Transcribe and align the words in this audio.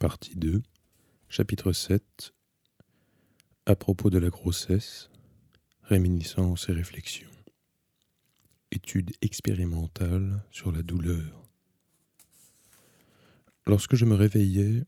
Partie 0.00 0.34
2, 0.34 0.62
chapitre 1.28 1.72
7 1.72 2.32
À 3.66 3.76
propos 3.76 4.08
de 4.08 4.16
la 4.16 4.30
grossesse, 4.30 5.10
réminiscences 5.82 6.70
et 6.70 6.72
réflexions. 6.72 7.28
Étude 8.70 9.12
expérimentale 9.20 10.42
sur 10.50 10.72
la 10.72 10.82
douleur. 10.82 11.46
Lorsque 13.66 13.94
je 13.94 14.06
me 14.06 14.14
réveillais, 14.14 14.84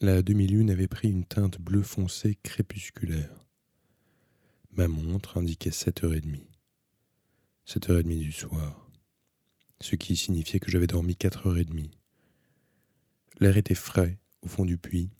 la 0.00 0.22
demi-lune 0.22 0.70
avait 0.70 0.86
pris 0.86 1.10
une 1.10 1.24
teinte 1.24 1.60
bleu 1.60 1.82
foncé 1.82 2.38
crépusculaire. 2.44 3.44
Ma 4.70 4.86
montre 4.86 5.36
indiquait 5.36 5.70
7h30. 5.70 6.42
7h30 7.66 8.18
du 8.20 8.30
soir. 8.30 8.88
Ce 9.80 9.96
qui 9.96 10.14
signifiait 10.14 10.60
que 10.60 10.70
j'avais 10.70 10.86
dormi 10.86 11.14
4h30. 11.14 11.90
L'air 13.40 13.56
était 13.56 13.74
frais 13.74 14.20
au 14.44 14.48
fond 14.48 14.64
du 14.64 14.78
puits. 14.78 15.10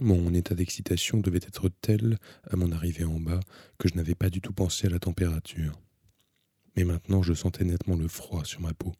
Mon 0.00 0.34
état 0.34 0.54
d'excitation 0.54 1.20
devait 1.20 1.38
être 1.38 1.70
tel 1.80 2.18
à 2.50 2.56
mon 2.56 2.70
arrivée 2.72 3.04
en 3.04 3.18
bas 3.18 3.40
que 3.78 3.88
je 3.88 3.94
n'avais 3.94 4.14
pas 4.14 4.28
du 4.28 4.40
tout 4.40 4.52
pensé 4.52 4.86
à 4.86 4.90
la 4.90 4.98
température. 4.98 5.80
Mais 6.76 6.84
maintenant 6.84 7.22
je 7.22 7.32
sentais 7.32 7.64
nettement 7.64 7.96
le 7.96 8.08
froid 8.08 8.44
sur 8.44 8.60
ma 8.60 8.74
peau. 8.74 8.92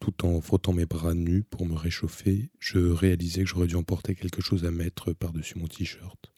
Tout 0.00 0.24
en 0.24 0.40
frottant 0.40 0.72
mes 0.72 0.86
bras 0.86 1.14
nus 1.14 1.44
pour 1.44 1.66
me 1.66 1.74
réchauffer, 1.74 2.50
je 2.58 2.78
réalisais 2.78 3.44
que 3.44 3.50
j'aurais 3.50 3.66
dû 3.66 3.76
emporter 3.76 4.14
quelque 4.14 4.42
chose 4.42 4.64
à 4.64 4.70
mettre 4.70 5.12
par-dessus 5.12 5.58
mon 5.58 5.66
t-shirt. 5.66 6.30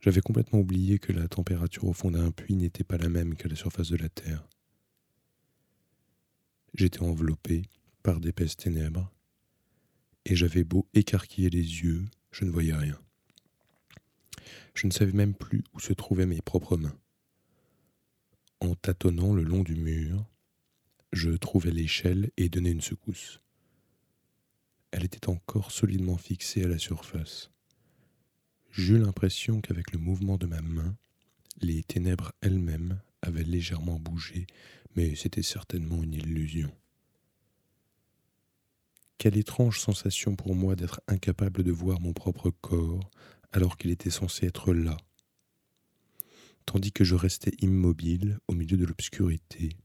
J'avais 0.00 0.20
complètement 0.22 0.60
oublié 0.60 0.98
que 0.98 1.12
la 1.12 1.28
température 1.28 1.84
au 1.84 1.92
fond 1.92 2.10
d'un 2.10 2.30
puits 2.30 2.56
n'était 2.56 2.84
pas 2.84 2.96
la 2.96 3.10
même 3.10 3.34
qu'à 3.34 3.48
la 3.48 3.56
surface 3.56 3.90
de 3.90 3.96
la 3.96 4.08
Terre. 4.08 4.48
J'étais 6.74 7.02
enveloppé 7.02 7.62
par 8.02 8.20
d'épaisses 8.20 8.56
ténèbres, 8.56 9.12
et 10.24 10.36
j'avais 10.36 10.64
beau 10.64 10.88
écarquiller 10.94 11.50
les 11.50 11.58
yeux, 11.58 12.04
je 12.30 12.44
ne 12.44 12.50
voyais 12.50 12.74
rien. 12.74 12.98
Je 14.74 14.86
ne 14.86 14.92
savais 14.92 15.12
même 15.12 15.34
plus 15.34 15.64
où 15.74 15.80
se 15.80 15.92
trouvaient 15.92 16.26
mes 16.26 16.42
propres 16.42 16.76
mains. 16.76 16.98
En 18.60 18.74
tâtonnant 18.74 19.32
le 19.32 19.42
long 19.42 19.62
du 19.62 19.74
mur, 19.74 20.26
je 21.12 21.30
trouvai 21.30 21.70
l'échelle 21.70 22.30
et 22.36 22.48
donnai 22.48 22.70
une 22.70 22.80
secousse. 22.80 23.40
Elle 24.92 25.04
était 25.04 25.28
encore 25.28 25.70
solidement 25.70 26.16
fixée 26.16 26.64
à 26.64 26.68
la 26.68 26.78
surface. 26.78 27.50
J'eus 28.70 28.98
l'impression 28.98 29.60
qu'avec 29.60 29.92
le 29.92 29.98
mouvement 29.98 30.36
de 30.36 30.46
ma 30.46 30.62
main, 30.62 30.96
les 31.60 31.82
ténèbres 31.82 32.32
elles-mêmes 32.40 33.00
avaient 33.22 33.44
légèrement 33.44 33.98
bougé, 33.98 34.46
mais 34.94 35.14
c'était 35.14 35.42
certainement 35.42 36.02
une 36.02 36.14
illusion. 36.14 36.72
Quelle 39.20 39.36
étrange 39.36 39.78
sensation 39.78 40.34
pour 40.34 40.54
moi 40.54 40.76
d'être 40.76 41.02
incapable 41.06 41.62
de 41.62 41.70
voir 41.70 42.00
mon 42.00 42.14
propre 42.14 42.48
corps 42.48 43.10
alors 43.52 43.76
qu'il 43.76 43.90
était 43.90 44.08
censé 44.08 44.46
être 44.46 44.72
là. 44.72 44.96
Tandis 46.64 46.90
que 46.90 47.04
je 47.04 47.14
restais 47.14 47.52
immobile 47.58 48.38
au 48.48 48.54
milieu 48.54 48.78
de 48.78 48.86
l'obscurité, 48.86 49.76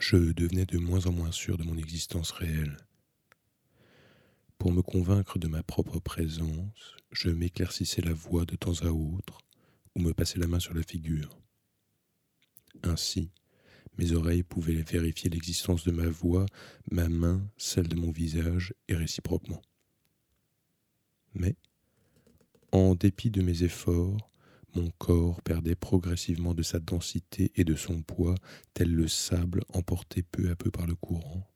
je 0.00 0.16
devenais 0.16 0.66
de 0.66 0.78
moins 0.78 1.06
en 1.06 1.12
moins 1.12 1.30
sûr 1.30 1.58
de 1.58 1.62
mon 1.62 1.76
existence 1.76 2.32
réelle. 2.32 2.76
Pour 4.58 4.72
me 4.72 4.82
convaincre 4.82 5.38
de 5.38 5.46
ma 5.46 5.62
propre 5.62 6.00
présence, 6.00 6.96
je 7.12 7.30
m'éclaircissais 7.30 8.02
la 8.02 8.14
voix 8.14 8.46
de 8.46 8.56
temps 8.56 8.82
à 8.82 8.88
autre 8.88 9.38
ou 9.94 10.00
me 10.00 10.12
passais 10.12 10.40
la 10.40 10.48
main 10.48 10.58
sur 10.58 10.74
la 10.74 10.82
figure. 10.82 11.38
Ainsi, 12.82 13.30
mes 13.98 14.12
oreilles 14.12 14.42
pouvaient 14.42 14.82
vérifier 14.82 15.30
l'existence 15.30 15.84
de 15.84 15.92
ma 15.92 16.08
voix, 16.08 16.46
ma 16.90 17.08
main, 17.08 17.46
celle 17.56 17.88
de 17.88 17.96
mon 17.96 18.10
visage, 18.10 18.74
et 18.88 18.94
réciproquement. 18.94 19.62
Mais, 21.34 21.56
en 22.72 22.94
dépit 22.94 23.30
de 23.30 23.42
mes 23.42 23.62
efforts, 23.62 24.30
mon 24.74 24.90
corps 24.98 25.42
perdait 25.42 25.74
progressivement 25.74 26.54
de 26.54 26.62
sa 26.62 26.78
densité 26.78 27.50
et 27.56 27.64
de 27.64 27.74
son 27.74 28.02
poids, 28.02 28.36
tel 28.74 28.92
le 28.92 29.08
sable 29.08 29.62
emporté 29.74 30.22
peu 30.22 30.50
à 30.50 30.56
peu 30.56 30.70
par 30.70 30.86
le 30.86 30.94
courant. 30.94 31.46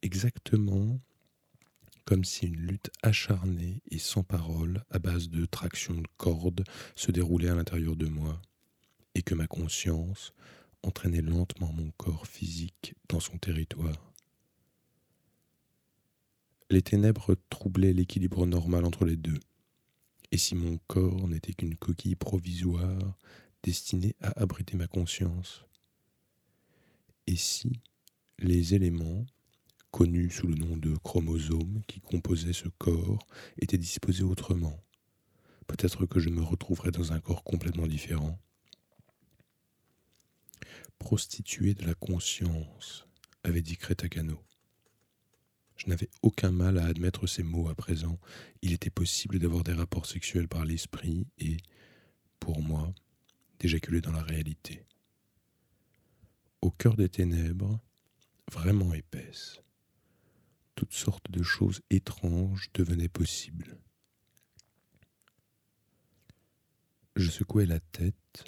Exactement 0.00 1.00
comme 2.04 2.24
si 2.24 2.46
une 2.46 2.56
lutte 2.56 2.90
acharnée 3.02 3.82
et 3.90 3.98
sans 3.98 4.22
parole, 4.22 4.84
à 4.90 4.98
base 4.98 5.28
de 5.28 5.44
traction 5.46 5.94
de 5.94 6.06
cordes, 6.16 6.64
se 6.96 7.12
déroulait 7.12 7.48
à 7.48 7.54
l'intérieur 7.54 7.96
de 7.96 8.06
moi, 8.06 8.40
et 9.14 9.22
que 9.22 9.34
ma 9.34 9.46
conscience 9.46 10.32
entraînait 10.82 11.22
lentement 11.22 11.72
mon 11.72 11.90
corps 11.92 12.26
physique 12.26 12.94
dans 13.08 13.20
son 13.20 13.38
territoire. 13.38 14.12
Les 16.70 16.82
ténèbres 16.82 17.36
troublaient 17.50 17.92
l'équilibre 17.92 18.46
normal 18.46 18.84
entre 18.84 19.04
les 19.04 19.16
deux, 19.16 19.38
et 20.30 20.38
si 20.38 20.54
mon 20.54 20.78
corps 20.86 21.28
n'était 21.28 21.52
qu'une 21.52 21.76
coquille 21.76 22.16
provisoire 22.16 23.18
destinée 23.62 24.16
à 24.20 24.40
abriter 24.40 24.76
ma 24.76 24.86
conscience, 24.86 25.64
et 27.26 27.36
si 27.36 27.80
les 28.38 28.74
éléments, 28.74 29.26
connus 29.90 30.30
sous 30.30 30.48
le 30.48 30.54
nom 30.54 30.76
de 30.76 30.96
chromosomes 30.96 31.82
qui 31.86 32.00
composaient 32.00 32.54
ce 32.54 32.68
corps, 32.78 33.26
étaient 33.58 33.78
disposés 33.78 34.24
autrement? 34.24 34.82
Peut-être 35.66 36.06
que 36.06 36.18
je 36.18 36.30
me 36.30 36.42
retrouverais 36.42 36.90
dans 36.90 37.12
un 37.12 37.20
corps 37.20 37.44
complètement 37.44 37.86
différent. 37.86 38.38
Prostituée 41.02 41.74
de 41.74 41.84
la 41.84 41.94
conscience, 41.94 43.08
avait 43.42 43.60
dit 43.60 43.76
Crétagano. 43.76 44.40
Je 45.76 45.88
n'avais 45.88 46.08
aucun 46.22 46.52
mal 46.52 46.78
à 46.78 46.86
admettre 46.86 47.26
ces 47.26 47.42
mots 47.42 47.68
à 47.68 47.74
présent. 47.74 48.20
Il 48.62 48.72
était 48.72 48.88
possible 48.88 49.40
d'avoir 49.40 49.64
des 49.64 49.72
rapports 49.72 50.06
sexuels 50.06 50.46
par 50.46 50.64
l'esprit 50.64 51.26
et, 51.38 51.56
pour 52.38 52.62
moi, 52.62 52.94
d'éjaculer 53.58 54.00
dans 54.00 54.12
la 54.12 54.22
réalité. 54.22 54.86
Au 56.60 56.70
cœur 56.70 56.94
des 56.94 57.08
ténèbres, 57.08 57.80
vraiment 58.52 58.94
épaisses, 58.94 59.60
toutes 60.76 60.94
sortes 60.94 61.32
de 61.32 61.42
choses 61.42 61.80
étranges 61.90 62.70
devenaient 62.74 63.08
possibles. 63.08 63.76
Je 67.16 67.28
secouais 67.28 67.66
la 67.66 67.80
tête 67.80 68.44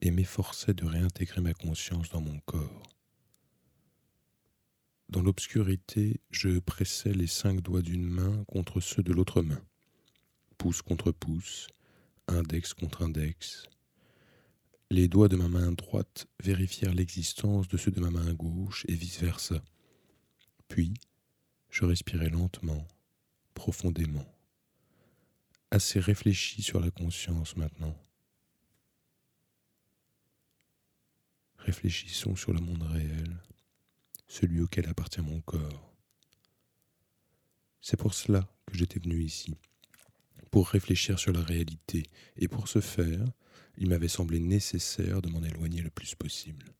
et 0.00 0.10
m'efforçais 0.10 0.74
de 0.74 0.84
réintégrer 0.84 1.40
ma 1.40 1.54
conscience 1.54 2.10
dans 2.10 2.20
mon 2.20 2.38
corps. 2.40 2.82
Dans 5.08 5.22
l'obscurité, 5.22 6.20
je 6.30 6.58
pressais 6.58 7.12
les 7.12 7.26
cinq 7.26 7.60
doigts 7.62 7.82
d'une 7.82 8.06
main 8.06 8.44
contre 8.44 8.80
ceux 8.80 9.02
de 9.02 9.12
l'autre 9.12 9.40
main, 9.42 9.62
pouce 10.58 10.82
contre 10.82 11.12
pouce, 11.12 11.66
index 12.26 12.74
contre 12.74 13.02
index. 13.02 13.64
Les 14.90 15.08
doigts 15.08 15.28
de 15.28 15.36
ma 15.36 15.48
main 15.48 15.72
droite 15.72 16.26
vérifièrent 16.42 16.94
l'existence 16.94 17.68
de 17.68 17.76
ceux 17.76 17.90
de 17.90 18.00
ma 18.00 18.10
main 18.10 18.34
gauche 18.34 18.84
et 18.88 18.94
vice-versa. 18.94 19.62
Puis, 20.68 20.94
je 21.70 21.84
respirais 21.84 22.30
lentement, 22.30 22.86
profondément, 23.54 24.26
assez 25.70 26.00
réfléchi 26.00 26.62
sur 26.62 26.80
la 26.80 26.90
conscience 26.90 27.56
maintenant. 27.56 27.96
Réfléchissons 31.68 32.34
sur 32.34 32.54
le 32.54 32.60
monde 32.60 32.82
réel, 32.82 33.36
celui 34.26 34.62
auquel 34.62 34.88
appartient 34.88 35.20
mon 35.20 35.42
corps. 35.42 35.94
C'est 37.82 37.98
pour 37.98 38.14
cela 38.14 38.48
que 38.64 38.74
j'étais 38.74 38.98
venu 38.98 39.22
ici, 39.22 39.54
pour 40.50 40.70
réfléchir 40.70 41.18
sur 41.18 41.30
la 41.30 41.42
réalité, 41.42 42.04
et 42.38 42.48
pour 42.48 42.68
ce 42.68 42.80
faire, 42.80 43.22
il 43.76 43.90
m'avait 43.90 44.08
semblé 44.08 44.40
nécessaire 44.40 45.20
de 45.20 45.28
m'en 45.28 45.42
éloigner 45.42 45.82
le 45.82 45.90
plus 45.90 46.14
possible, 46.14 46.72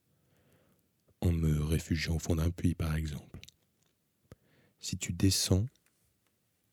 en 1.21 1.33
me 1.33 1.63
réfugiant 1.63 2.17
au 2.17 2.19
fond 2.19 2.37
d'un 2.37 2.51
puits 2.51 2.75
par 2.75 2.97
exemple. 2.97 3.41
Si 4.81 4.97
tu 4.97 5.13
descends, 5.13 5.67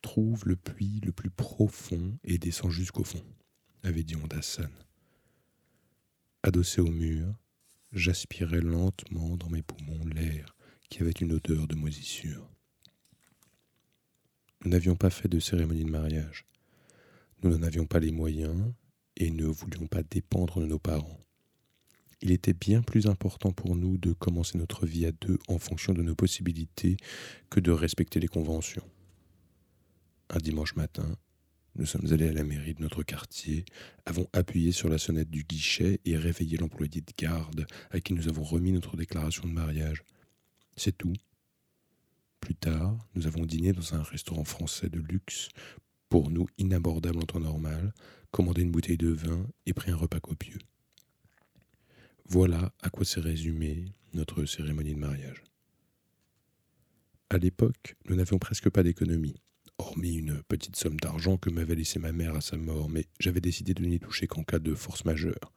trouve 0.02 0.48
le 0.48 0.56
puits 0.56 1.02
le 1.04 1.12
plus 1.12 1.32
profond 1.32 2.18
et 2.24 2.38
descends 2.38 2.70
jusqu'au 2.70 3.04
fond, 3.04 3.26
avait 3.84 4.06
dit 4.06 4.16
Ondassan. 4.16 4.72
Adossé 6.44 6.80
au 6.80 6.92
mur, 6.92 7.36
j'aspirais 7.96 8.62
lentement 8.62 9.38
dans 9.38 9.50
mes 9.50 9.64
poumons 9.64 10.06
l'air 10.06 10.56
qui 10.90 11.02
avait 11.02 11.12
une 11.12 11.34
odeur 11.34 11.68
de 11.68 11.76
moisissure. 11.76 12.48
Nous 14.64 14.70
n'avions 14.70 14.96
pas 14.96 15.10
fait 15.10 15.28
de 15.28 15.40
cérémonie 15.40 15.86
de 15.86 15.90
mariage. 15.90 16.46
Nous 17.42 17.50
n'en 17.50 17.64
avions 17.64 17.86
pas 17.86 18.00
les 18.00 18.12
moyens 18.12 18.72
et 19.18 19.32
ne 19.32 19.46
voulions 19.46 19.88
pas 19.88 20.04
dépendre 20.04 20.60
de 20.60 20.68
nos 20.68 20.80
parents 20.80 21.26
il 22.22 22.32
était 22.32 22.54
bien 22.54 22.82
plus 22.82 23.06
important 23.06 23.52
pour 23.52 23.76
nous 23.76 23.98
de 23.98 24.12
commencer 24.14 24.58
notre 24.58 24.86
vie 24.86 25.06
à 25.06 25.12
deux 25.12 25.38
en 25.48 25.60
fonction 25.60 25.94
de 25.94 26.02
nos 26.02 26.16
possibilités 26.16 26.98
que 27.50 27.60
de 27.60 27.72
respecter 27.72 28.20
les 28.20 28.28
conventions. 28.28 28.90
Un 30.32 30.40
dimanche 30.40 30.76
matin, 30.76 31.18
nous 31.76 31.86
sommes 31.86 32.12
allés 32.12 32.30
à 32.30 32.34
la 32.34 32.44
mairie 32.44 32.74
de 32.74 32.82
notre 32.82 33.04
quartier, 33.04 33.66
avons 34.06 34.28
appuyé 34.34 34.72
sur 34.72 34.88
la 34.88 34.98
sonnette 34.98 35.30
du 35.30 35.44
guichet 35.44 36.00
et 36.06 36.18
réveillé 36.18 36.58
l'employé 36.58 37.02
de 37.02 37.14
garde 37.18 37.66
à 37.92 38.00
qui 38.00 38.14
nous 38.14 38.30
avons 38.30 38.44
remis 38.44 38.72
notre 38.72 38.96
déclaration 38.96 39.48
de 39.48 39.54
mariage. 39.54 40.04
C'est 40.78 40.98
tout. 40.98 41.14
plus 42.40 42.56
tard, 42.56 42.98
nous 43.16 43.26
avons 43.26 43.46
dîné 43.46 43.74
dans 43.74 43.96
un 43.96 44.04
restaurant 44.04 44.44
français 44.44 44.90
de 44.90 45.00
luxe, 45.00 45.50
pour 46.10 46.30
nous 46.30 46.48
inabordable 46.58 47.18
en 47.18 47.26
temps 47.26 47.40
normal, 47.40 47.94
commandé 48.32 48.62
une 48.62 48.72
bouteille 48.72 48.98
de 48.98 49.10
vin 49.10 49.48
et 49.66 49.74
pris 49.74 49.92
un 49.92 49.96
repas 49.96 50.20
copieux. 50.20 50.60
Voilà 52.26 52.72
à 52.82 52.90
quoi 52.90 53.04
s'est 53.04 53.20
résumée 53.20 53.86
notre 54.14 54.46
cérémonie 54.46 54.94
de 54.94 55.00
mariage. 55.00 55.44
À 57.30 57.38
l'époque, 57.38 57.96
nous 58.08 58.16
n'avions 58.16 58.38
presque 58.38 58.70
pas 58.70 58.84
d'économie, 58.84 59.36
hormis 59.78 60.16
une 60.16 60.42
petite 60.44 60.76
somme 60.76 61.00
d'argent 61.00 61.38
que 61.38 61.50
m'avait 61.50 61.76
laissé 61.76 62.00
ma 62.00 62.12
mère 62.12 62.36
à 62.36 62.42
sa 62.42 62.58
mort, 62.58 62.90
mais 62.90 63.06
j'avais 63.20 63.42
décidé 63.42 63.74
de 63.74 63.86
n'y 63.86 64.00
toucher 64.00 64.28
qu'en 64.28 64.44
cas 64.44 64.60
de 64.60 64.76
force 64.76 65.06
majeure. 65.06 65.54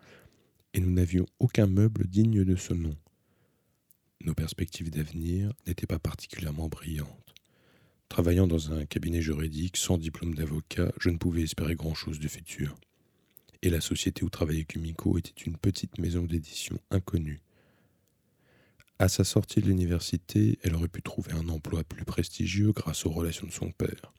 Et 0.74 0.80
nous 0.80 0.90
n'avions 0.90 1.26
aucun 1.38 1.66
meuble 1.66 2.06
digne 2.06 2.44
de 2.44 2.56
ce 2.56 2.74
nom. 2.74 2.96
Nos 4.24 4.34
perspectives 4.34 4.90
d'avenir 4.90 5.52
n'étaient 5.66 5.86
pas 5.86 5.98
particulièrement 5.98 6.68
brillantes. 6.68 7.34
Travaillant 8.08 8.46
dans 8.46 8.72
un 8.72 8.86
cabinet 8.86 9.20
juridique 9.20 9.76
sans 9.76 9.98
diplôme 9.98 10.34
d'avocat, 10.34 10.92
je 10.98 11.10
ne 11.10 11.18
pouvais 11.18 11.42
espérer 11.42 11.74
grand-chose 11.74 12.18
du 12.18 12.28
futur. 12.28 12.74
Et 13.62 13.70
la 13.70 13.80
société 13.80 14.24
où 14.24 14.30
travaillait 14.30 14.64
Kumiko 14.64 15.18
était 15.18 15.42
une 15.44 15.56
petite 15.56 15.98
maison 15.98 16.22
d'édition 16.22 16.78
inconnue. 16.90 17.40
À 19.00 19.08
sa 19.08 19.22
sortie 19.22 19.60
de 19.60 19.66
l'université, 19.66 20.58
elle 20.62 20.74
aurait 20.74 20.88
pu 20.88 21.02
trouver 21.02 21.32
un 21.32 21.48
emploi 21.48 21.84
plus 21.84 22.04
prestigieux 22.04 22.72
grâce 22.72 23.06
aux 23.06 23.10
relations 23.10 23.46
de 23.46 23.52
son 23.52 23.70
père. 23.70 24.12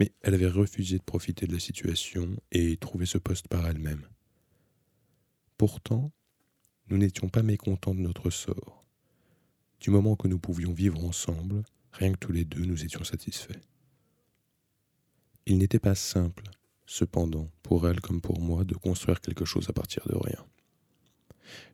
Mais 0.00 0.12
elle 0.22 0.34
avait 0.34 0.48
refusé 0.48 0.98
de 0.98 1.04
profiter 1.04 1.46
de 1.46 1.52
la 1.52 1.60
situation 1.60 2.36
et 2.50 2.76
trouver 2.76 3.06
ce 3.06 3.18
poste 3.18 3.46
par 3.46 3.66
elle-même. 3.68 4.04
Pourtant, 5.58 6.10
nous 6.88 6.98
n'étions 6.98 7.28
pas 7.28 7.44
mécontents 7.44 7.94
de 7.94 8.00
notre 8.00 8.30
sort. 8.30 8.84
Du 9.78 9.90
moment 9.90 10.16
que 10.16 10.26
nous 10.26 10.40
pouvions 10.40 10.72
vivre 10.72 11.04
ensemble, 11.04 11.62
rien 11.92 12.12
que 12.12 12.18
tous 12.18 12.32
les 12.32 12.44
deux, 12.44 12.64
nous 12.64 12.84
étions 12.84 13.04
satisfaits. 13.04 13.60
Il 15.46 15.58
n'était 15.58 15.78
pas 15.78 15.94
simple, 15.94 16.44
cependant, 16.84 17.48
pour 17.62 17.88
elle 17.88 18.00
comme 18.00 18.20
pour 18.20 18.40
moi, 18.40 18.64
de 18.64 18.74
construire 18.74 19.20
quelque 19.20 19.44
chose 19.44 19.68
à 19.68 19.72
partir 19.72 20.04
de 20.08 20.16
rien. 20.16 20.44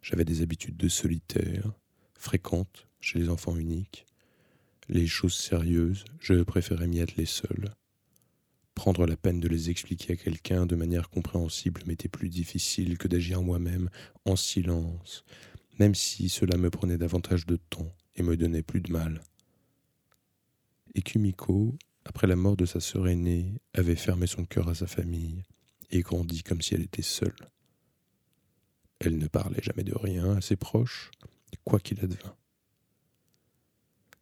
J'avais 0.02 0.24
des 0.24 0.42
habitudes 0.42 0.76
de 0.76 0.88
solitaire, 0.88 1.72
fréquentes 2.18 2.86
chez 3.00 3.18
les 3.18 3.28
enfants 3.28 3.56
uniques. 3.56 4.06
Les 4.88 5.06
choses 5.06 5.34
sérieuses, 5.34 6.04
je 6.20 6.42
préférais 6.42 6.86
m'y 6.86 7.00
atteler 7.00 7.26
seul. 7.26 7.74
Prendre 8.74 9.06
la 9.06 9.16
peine 9.16 9.40
de 9.40 9.48
les 9.48 9.70
expliquer 9.70 10.12
à 10.12 10.16
quelqu'un 10.16 10.66
de 10.66 10.76
manière 10.76 11.08
compréhensible 11.08 11.82
m'était 11.86 12.08
plus 12.08 12.28
difficile 12.28 12.98
que 12.98 13.08
d'agir 13.08 13.42
moi-même 13.42 13.88
en 14.24 14.36
silence, 14.36 15.24
même 15.78 15.94
si 15.94 16.28
cela 16.28 16.56
me 16.56 16.70
prenait 16.70 16.98
davantage 16.98 17.46
de 17.46 17.56
temps 17.56 17.92
et 18.14 18.22
me 18.22 18.36
donnait 18.36 18.62
plus 18.62 18.80
de 18.80 18.92
mal. 18.92 19.22
Et 20.94 21.02
Kumiko, 21.02 21.76
après 22.04 22.26
la 22.26 22.36
mort 22.36 22.56
de 22.56 22.66
sa 22.66 22.80
sœur 22.80 23.08
aînée, 23.08 23.54
avait 23.74 23.96
fermé 23.96 24.26
son 24.26 24.44
cœur 24.44 24.68
à 24.68 24.74
sa 24.74 24.86
famille 24.86 25.42
et 25.90 26.00
grandi 26.00 26.42
comme 26.42 26.62
si 26.62 26.74
elle 26.74 26.82
était 26.82 27.02
seule. 27.02 27.50
Elle 28.98 29.18
ne 29.18 29.26
parlait 29.26 29.62
jamais 29.62 29.84
de 29.84 29.94
rien 29.94 30.36
à 30.36 30.40
ses 30.40 30.56
proches, 30.56 31.10
quoi 31.66 31.80
qu'il 31.80 32.00
advint. 32.00 32.36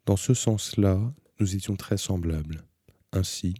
Dans 0.06 0.17
ce 0.17 0.35
sens-là, 0.35 1.14
nous 1.38 1.55
étions 1.55 1.76
très 1.76 1.99
semblables. 1.99 2.64
Ainsi, 3.12 3.55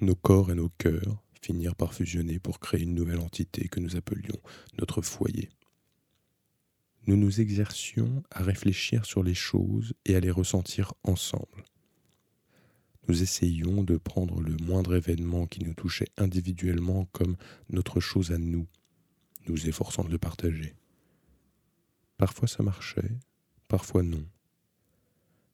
nos 0.00 0.14
corps 0.14 0.50
et 0.50 0.54
nos 0.54 0.68
cœurs 0.68 1.22
finirent 1.42 1.74
par 1.74 1.94
fusionner 1.94 2.38
pour 2.38 2.60
créer 2.60 2.82
une 2.82 2.94
nouvelle 2.94 3.20
entité 3.20 3.68
que 3.68 3.80
nous 3.80 3.96
appelions 3.96 4.38
notre 4.78 5.02
foyer. 5.02 5.48
Nous 7.06 7.16
nous 7.16 7.40
exercions 7.40 8.22
à 8.30 8.42
réfléchir 8.42 9.06
sur 9.06 9.22
les 9.22 9.34
choses 9.34 9.94
et 10.04 10.14
à 10.14 10.20
les 10.20 10.30
ressentir 10.30 10.92
ensemble. 11.02 11.64
Nous 13.08 13.22
essayions 13.22 13.82
de 13.82 13.96
prendre 13.96 14.40
le 14.40 14.56
moindre 14.62 14.94
événement 14.94 15.46
qui 15.46 15.64
nous 15.64 15.74
touchait 15.74 16.10
individuellement 16.18 17.06
comme 17.12 17.36
notre 17.70 18.00
chose 18.00 18.32
à 18.32 18.38
nous, 18.38 18.68
nous 19.48 19.68
efforçant 19.68 20.04
de 20.04 20.10
le 20.10 20.18
partager. 20.18 20.74
Parfois 22.20 22.46
ça 22.46 22.62
marchait, 22.62 23.16
parfois 23.66 24.02
non. 24.02 24.22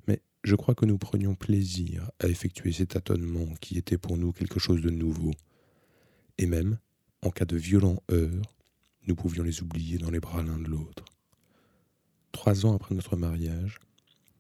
Mais 0.08 0.20
je 0.42 0.56
crois 0.56 0.74
que 0.74 0.84
nous 0.84 0.98
prenions 0.98 1.36
plaisir 1.36 2.10
à 2.18 2.26
effectuer 2.26 2.72
cet 2.72 2.88
tâtonnement 2.88 3.46
qui 3.60 3.78
était 3.78 3.98
pour 3.98 4.16
nous 4.16 4.32
quelque 4.32 4.58
chose 4.58 4.80
de 4.82 4.90
nouveau. 4.90 5.30
Et 6.38 6.46
même, 6.46 6.80
en 7.22 7.30
cas 7.30 7.44
de 7.44 7.56
violents 7.56 8.02
heurts, 8.10 8.56
nous 9.06 9.14
pouvions 9.14 9.44
les 9.44 9.62
oublier 9.62 9.98
dans 9.98 10.10
les 10.10 10.18
bras 10.18 10.42
l'un 10.42 10.58
de 10.58 10.66
l'autre. 10.66 11.04
Trois 12.32 12.66
ans 12.66 12.74
après 12.74 12.96
notre 12.96 13.14
mariage, 13.14 13.78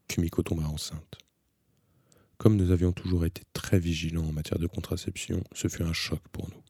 Kumiko 0.08 0.42
tomba 0.42 0.64
enceinte. 0.64 1.18
Comme 2.38 2.56
nous 2.56 2.72
avions 2.72 2.90
toujours 2.90 3.24
été 3.24 3.42
très 3.52 3.78
vigilants 3.78 4.26
en 4.26 4.32
matière 4.32 4.58
de 4.58 4.66
contraception, 4.66 5.44
ce 5.52 5.68
fut 5.68 5.84
un 5.84 5.92
choc 5.92 6.22
pour 6.32 6.48
nous. 6.48 6.62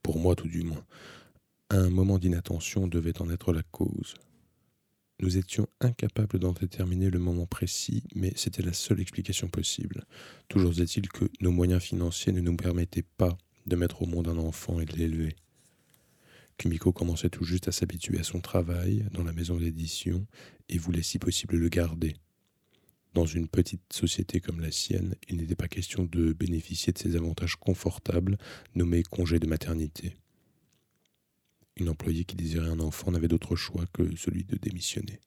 Pour 0.00 0.20
moi 0.20 0.36
tout 0.36 0.46
du 0.46 0.62
moins. 0.62 0.84
Un 1.70 1.90
moment 1.90 2.18
d'inattention 2.18 2.88
devait 2.88 3.20
en 3.20 3.28
être 3.28 3.52
la 3.52 3.62
cause. 3.62 4.14
Nous 5.20 5.36
étions 5.36 5.68
incapables 5.80 6.38
d'en 6.38 6.52
déterminer 6.52 7.10
le 7.10 7.18
moment 7.18 7.44
précis, 7.44 8.04
mais 8.14 8.32
c'était 8.36 8.62
la 8.62 8.72
seule 8.72 9.00
explication 9.00 9.48
possible. 9.48 10.06
Toujours 10.48 10.80
est-il 10.80 11.08
que 11.08 11.30
nos 11.40 11.50
moyens 11.50 11.82
financiers 11.82 12.32
ne 12.32 12.40
nous 12.40 12.56
permettaient 12.56 13.04
pas 13.18 13.36
de 13.66 13.76
mettre 13.76 14.00
au 14.00 14.06
monde 14.06 14.28
un 14.28 14.38
enfant 14.38 14.80
et 14.80 14.86
de 14.86 14.96
l'élever. 14.96 15.36
Kumiko 16.56 16.90
commençait 16.90 17.28
tout 17.28 17.44
juste 17.44 17.68
à 17.68 17.72
s'habituer 17.72 18.18
à 18.18 18.24
son 18.24 18.40
travail 18.40 19.04
dans 19.12 19.22
la 19.22 19.34
maison 19.34 19.56
d'édition 19.56 20.26
et 20.70 20.78
voulait 20.78 21.02
si 21.02 21.18
possible 21.18 21.56
le 21.56 21.68
garder. 21.68 22.16
Dans 23.12 23.26
une 23.26 23.46
petite 23.46 23.92
société 23.92 24.40
comme 24.40 24.60
la 24.60 24.70
sienne, 24.70 25.16
il 25.28 25.36
n'était 25.36 25.54
pas 25.54 25.68
question 25.68 26.04
de 26.04 26.32
bénéficier 26.32 26.94
de 26.94 26.98
ces 26.98 27.14
avantages 27.16 27.56
confortables 27.56 28.38
nommés 28.74 29.02
congés 29.02 29.38
de 29.38 29.46
maternité. 29.46 30.16
Une 31.78 31.88
employée 31.88 32.24
qui 32.24 32.34
désirait 32.34 32.68
un 32.68 32.80
enfant 32.80 33.12
n'avait 33.12 33.28
d'autre 33.28 33.54
choix 33.54 33.86
que 33.92 34.16
celui 34.16 34.44
de 34.44 34.56
démissionner. 34.56 35.20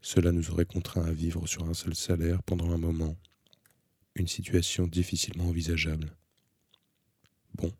Cela 0.00 0.30
nous 0.30 0.50
aurait 0.50 0.66
contraints 0.66 1.04
à 1.04 1.12
vivre 1.12 1.46
sur 1.46 1.68
un 1.68 1.74
seul 1.74 1.94
salaire 1.94 2.42
pendant 2.42 2.70
un 2.70 2.78
moment, 2.78 3.16
une 4.14 4.28
situation 4.28 4.86
difficilement 4.86 5.48
envisageable. 5.48 6.14
Bon, 7.54 7.72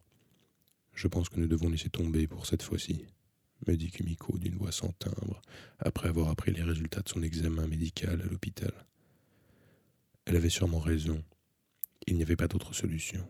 je 0.92 1.06
pense 1.06 1.28
que 1.28 1.38
nous 1.38 1.46
devons 1.46 1.68
laisser 1.68 1.90
tomber 1.90 2.26
pour 2.26 2.46
cette 2.46 2.62
fois-ci, 2.62 3.04
me 3.66 3.76
dit 3.76 3.90
Kumiko 3.90 4.38
d'une 4.38 4.56
voix 4.56 4.72
sans 4.72 4.92
timbre, 4.92 5.40
après 5.78 6.08
avoir 6.08 6.30
appris 6.30 6.52
les 6.52 6.62
résultats 6.62 7.02
de 7.02 7.08
son 7.08 7.22
examen 7.22 7.66
médical 7.68 8.22
à 8.22 8.26
l'hôpital. 8.26 8.72
Elle 10.24 10.36
avait 10.36 10.50
sûrement 10.50 10.80
raison. 10.80 11.22
Il 12.06 12.16
n'y 12.16 12.22
avait 12.22 12.36
pas 12.36 12.48
d'autre 12.48 12.74
solution. 12.74 13.28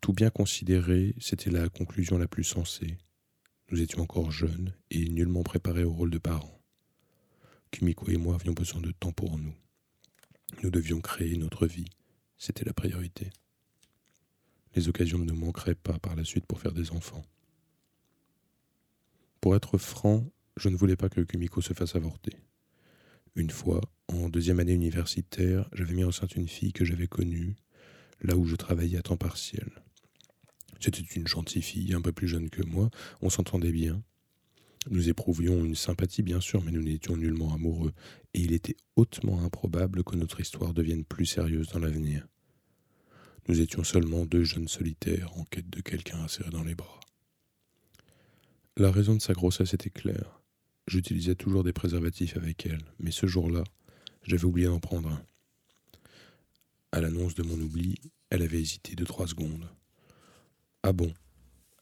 Tout 0.00 0.12
bien 0.12 0.30
considéré, 0.30 1.14
c'était 1.18 1.50
la 1.50 1.68
conclusion 1.68 2.18
la 2.18 2.28
plus 2.28 2.44
sensée. 2.44 2.98
Nous 3.70 3.80
étions 3.80 4.02
encore 4.02 4.30
jeunes 4.30 4.74
et 4.90 5.08
nullement 5.08 5.42
préparés 5.42 5.84
au 5.84 5.92
rôle 5.92 6.10
de 6.10 6.18
parents. 6.18 6.60
Kumiko 7.70 8.10
et 8.10 8.16
moi 8.16 8.34
avions 8.34 8.52
besoin 8.52 8.80
de 8.80 8.92
temps 8.92 9.12
pour 9.12 9.38
nous. 9.38 9.54
Nous 10.62 10.70
devions 10.70 11.00
créer 11.00 11.36
notre 11.36 11.66
vie. 11.66 11.88
C'était 12.38 12.64
la 12.64 12.72
priorité. 12.72 13.30
Les 14.74 14.88
occasions 14.88 15.18
ne 15.18 15.24
nous 15.24 15.34
manqueraient 15.34 15.74
pas 15.74 15.98
par 15.98 16.14
la 16.14 16.24
suite 16.24 16.46
pour 16.46 16.60
faire 16.60 16.72
des 16.72 16.92
enfants. 16.92 17.24
Pour 19.40 19.56
être 19.56 19.78
franc, 19.78 20.24
je 20.56 20.68
ne 20.68 20.76
voulais 20.76 20.96
pas 20.96 21.08
que 21.08 21.20
Kumiko 21.20 21.60
se 21.60 21.74
fasse 21.74 21.96
avorter. 21.96 22.36
Une 23.34 23.50
fois, 23.50 23.80
en 24.08 24.28
deuxième 24.28 24.60
année 24.60 24.72
universitaire, 24.72 25.68
j'avais 25.72 25.94
mis 25.94 26.04
enceinte 26.04 26.36
une 26.36 26.48
fille 26.48 26.72
que 26.72 26.84
j'avais 26.84 27.08
connue 27.08 27.56
là 28.24 28.36
où 28.36 28.46
je 28.46 28.56
travaillais 28.56 28.98
à 28.98 29.02
temps 29.02 29.16
partiel. 29.16 29.70
C'était 30.80 31.02
une 31.02 31.28
gentille 31.28 31.62
fille, 31.62 31.94
un 31.94 32.00
peu 32.00 32.12
plus 32.12 32.28
jeune 32.28 32.50
que 32.50 32.62
moi, 32.62 32.90
on 33.22 33.30
s'entendait 33.30 33.72
bien. 33.72 34.02
Nous 34.90 35.08
éprouvions 35.08 35.64
une 35.64 35.74
sympathie, 35.74 36.22
bien 36.22 36.40
sûr, 36.40 36.62
mais 36.62 36.72
nous 36.72 36.82
n'étions 36.82 37.16
nullement 37.16 37.54
amoureux, 37.54 37.92
et 38.34 38.40
il 38.40 38.52
était 38.52 38.76
hautement 38.96 39.42
improbable 39.42 40.04
que 40.04 40.16
notre 40.16 40.40
histoire 40.40 40.74
devienne 40.74 41.04
plus 41.04 41.26
sérieuse 41.26 41.68
dans 41.68 41.78
l'avenir. 41.78 42.26
Nous 43.48 43.60
étions 43.60 43.84
seulement 43.84 44.24
deux 44.24 44.44
jeunes 44.44 44.68
solitaires 44.68 45.36
en 45.36 45.44
quête 45.44 45.70
de 45.70 45.80
quelqu'un 45.80 46.22
à 46.22 46.28
serrer 46.28 46.50
dans 46.50 46.64
les 46.64 46.74
bras. 46.74 47.00
La 48.76 48.90
raison 48.90 49.14
de 49.14 49.22
sa 49.22 49.34
grossesse 49.34 49.74
était 49.74 49.90
claire. 49.90 50.40
J'utilisais 50.88 51.34
toujours 51.34 51.62
des 51.62 51.72
préservatifs 51.72 52.36
avec 52.36 52.66
elle, 52.66 52.84
mais 52.98 53.10
ce 53.10 53.26
jour-là, 53.26 53.64
j'avais 54.22 54.44
oublié 54.44 54.66
d'en 54.66 54.80
prendre 54.80 55.08
un. 55.10 55.22
À 56.94 57.00
l'annonce 57.00 57.34
de 57.34 57.42
mon 57.42 57.60
oubli, 57.60 57.96
elle 58.30 58.42
avait 58.42 58.60
hésité 58.60 58.94
de 58.94 59.04
trois 59.04 59.26
secondes. 59.26 59.68
Ah 60.84 60.92
bon? 60.92 61.12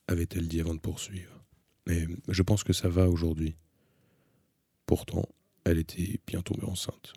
avait-elle 0.09 0.49
dit 0.49 0.59
avant 0.59 0.73
de 0.73 0.81
poursuivre. 0.81 1.45
Mais 1.87 2.07
je 2.29 2.43
pense 2.43 2.65
que 2.65 2.73
ça 2.73 2.89
va 2.89 3.11
aujourd'hui. 3.11 3.55
Pourtant, 4.87 5.29
elle 5.65 5.77
était 5.77 6.19
bien 6.27 6.41
tombée 6.41 6.65
enceinte. 6.65 7.13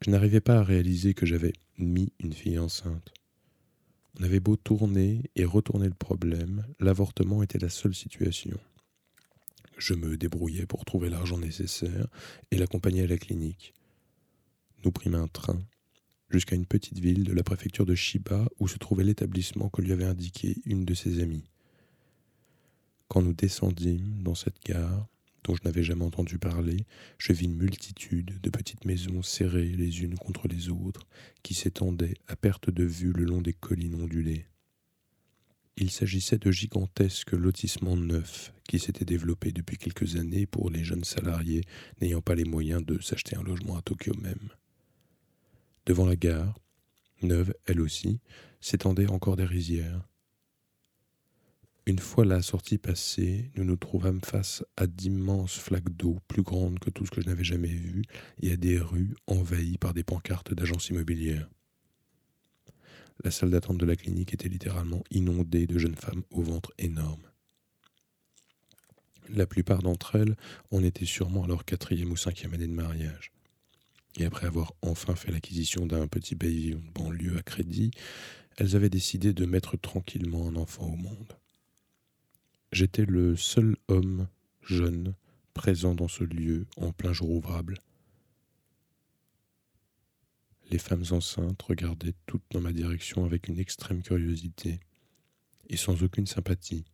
Je 0.00 0.10
n'arrivais 0.10 0.40
pas 0.40 0.58
à 0.58 0.64
réaliser 0.64 1.14
que 1.14 1.24
j'avais 1.24 1.52
mis 1.78 2.12
une 2.18 2.32
fille 2.32 2.58
enceinte. 2.58 3.14
On 4.18 4.24
avait 4.24 4.40
beau 4.40 4.56
tourner 4.56 5.22
et 5.36 5.44
retourner 5.44 5.86
le 5.86 5.94
problème, 5.94 6.66
l'avortement 6.80 7.44
était 7.44 7.60
la 7.60 7.70
seule 7.70 7.94
situation. 7.94 8.58
Je 9.78 9.94
me 9.94 10.16
débrouillais 10.16 10.66
pour 10.66 10.84
trouver 10.84 11.10
l'argent 11.10 11.38
nécessaire 11.38 12.08
et 12.50 12.56
l'accompagnais 12.56 13.04
à 13.04 13.06
la 13.06 13.18
clinique. 13.18 13.72
Nous 14.84 14.92
prîmes 14.92 15.14
un 15.14 15.28
train 15.28 15.60
jusqu'à 16.28 16.56
une 16.56 16.66
petite 16.66 16.98
ville 16.98 17.24
de 17.24 17.32
la 17.32 17.42
préfecture 17.42 17.86
de 17.86 17.94
Shiba 17.94 18.48
où 18.58 18.66
se 18.66 18.78
trouvait 18.78 19.04
l'établissement 19.04 19.68
que 19.68 19.82
lui 19.82 19.92
avait 19.92 20.04
indiqué 20.04 20.56
une 20.64 20.84
de 20.84 20.94
ses 20.94 21.20
amies. 21.20 21.44
Quand 23.08 23.22
nous 23.22 23.34
descendîmes 23.34 24.22
dans 24.22 24.34
cette 24.34 24.62
gare, 24.64 25.06
dont 25.44 25.54
je 25.54 25.62
n'avais 25.64 25.82
jamais 25.82 26.04
entendu 26.04 26.38
parler, 26.38 26.86
je 27.18 27.32
vis 27.32 27.44
une 27.44 27.56
multitude 27.56 28.40
de 28.40 28.50
petites 28.50 28.84
maisons 28.84 29.22
serrées 29.22 29.68
les 29.68 30.02
unes 30.02 30.16
contre 30.16 30.48
les 30.48 30.68
autres, 30.68 31.06
qui 31.42 31.54
s'étendaient 31.54 32.14
à 32.26 32.36
perte 32.36 32.70
de 32.70 32.84
vue 32.84 33.12
le 33.12 33.24
long 33.24 33.42
des 33.42 33.52
collines 33.52 34.00
ondulées. 34.00 34.46
Il 35.76 35.90
s'agissait 35.90 36.38
de 36.38 36.50
gigantesques 36.50 37.32
lotissements 37.32 37.96
neufs 37.96 38.52
qui 38.68 38.78
s'étaient 38.78 39.04
développés 39.04 39.52
depuis 39.52 39.78
quelques 39.78 40.16
années 40.16 40.46
pour 40.46 40.70
les 40.70 40.84
jeunes 40.84 41.04
salariés 41.04 41.62
n'ayant 42.00 42.20
pas 42.20 42.34
les 42.34 42.44
moyens 42.44 42.84
de 42.84 43.00
s'acheter 43.00 43.36
un 43.36 43.42
logement 43.42 43.76
à 43.76 43.82
Tokyo 43.82 44.12
même. 44.20 44.50
Devant 45.84 46.06
la 46.06 46.16
gare, 46.16 46.58
neuve 47.22 47.54
elle 47.66 47.80
aussi, 47.80 48.20
s'étendaient 48.60 49.10
encore 49.10 49.36
des 49.36 49.44
rizières. 49.44 50.08
Une 51.86 51.98
fois 51.98 52.24
la 52.24 52.42
sortie 52.42 52.78
passée, 52.78 53.50
nous 53.56 53.64
nous 53.64 53.76
trouvâmes 53.76 54.20
face 54.20 54.64
à 54.76 54.86
d'immenses 54.86 55.58
flaques 55.58 55.90
d'eau 55.90 56.20
plus 56.28 56.42
grandes 56.42 56.78
que 56.78 56.90
tout 56.90 57.04
ce 57.04 57.10
que 57.10 57.20
je 57.20 57.26
n'avais 57.26 57.42
jamais 57.42 57.66
vu 57.66 58.02
et 58.40 58.52
à 58.52 58.56
des 58.56 58.78
rues 58.78 59.16
envahies 59.26 59.78
par 59.78 59.92
des 59.92 60.04
pancartes 60.04 60.54
d'agences 60.54 60.90
immobilières. 60.90 61.48
La 63.24 63.32
salle 63.32 63.50
d'attente 63.50 63.78
de 63.78 63.86
la 63.86 63.96
clinique 63.96 64.32
était 64.32 64.48
littéralement 64.48 65.02
inondée 65.10 65.66
de 65.66 65.78
jeunes 65.78 65.96
femmes 65.96 66.22
au 66.30 66.42
ventre 66.42 66.72
énorme. 66.78 67.22
La 69.28 69.46
plupart 69.46 69.82
d'entre 69.82 70.14
elles 70.14 70.36
en 70.70 70.84
étaient 70.84 71.04
sûrement 71.04 71.44
à 71.44 71.48
leur 71.48 71.64
quatrième 71.64 72.12
ou 72.12 72.16
cinquième 72.16 72.54
année 72.54 72.68
de 72.68 72.72
mariage. 72.72 73.31
Et 74.18 74.24
après 74.24 74.46
avoir 74.46 74.74
enfin 74.82 75.14
fait 75.14 75.30
l'acquisition 75.30 75.86
d'un 75.86 76.06
petit 76.06 76.34
baby 76.34 76.70
de 76.70 76.80
banlieue 76.94 77.38
à 77.38 77.42
crédit, 77.42 77.90
elles 78.56 78.76
avaient 78.76 78.90
décidé 78.90 79.32
de 79.32 79.46
mettre 79.46 79.76
tranquillement 79.76 80.48
un 80.48 80.56
enfant 80.56 80.86
au 80.86 80.96
monde. 80.96 81.36
J'étais 82.72 83.04
le 83.04 83.36
seul 83.36 83.76
homme 83.88 84.28
jeune 84.62 85.14
présent 85.54 85.94
dans 85.94 86.08
ce 86.08 86.24
lieu 86.24 86.66
en 86.76 86.92
plein 86.92 87.12
jour 87.12 87.30
ouvrable. 87.30 87.78
Les 90.70 90.78
femmes 90.78 91.04
enceintes 91.10 91.60
regardaient 91.60 92.14
toutes 92.26 92.44
dans 92.50 92.60
ma 92.60 92.72
direction 92.72 93.24
avec 93.24 93.48
une 93.48 93.58
extrême 93.58 94.02
curiosité 94.02 94.80
et 95.68 95.76
sans 95.76 96.02
aucune 96.02 96.26
sympathie. 96.26 96.84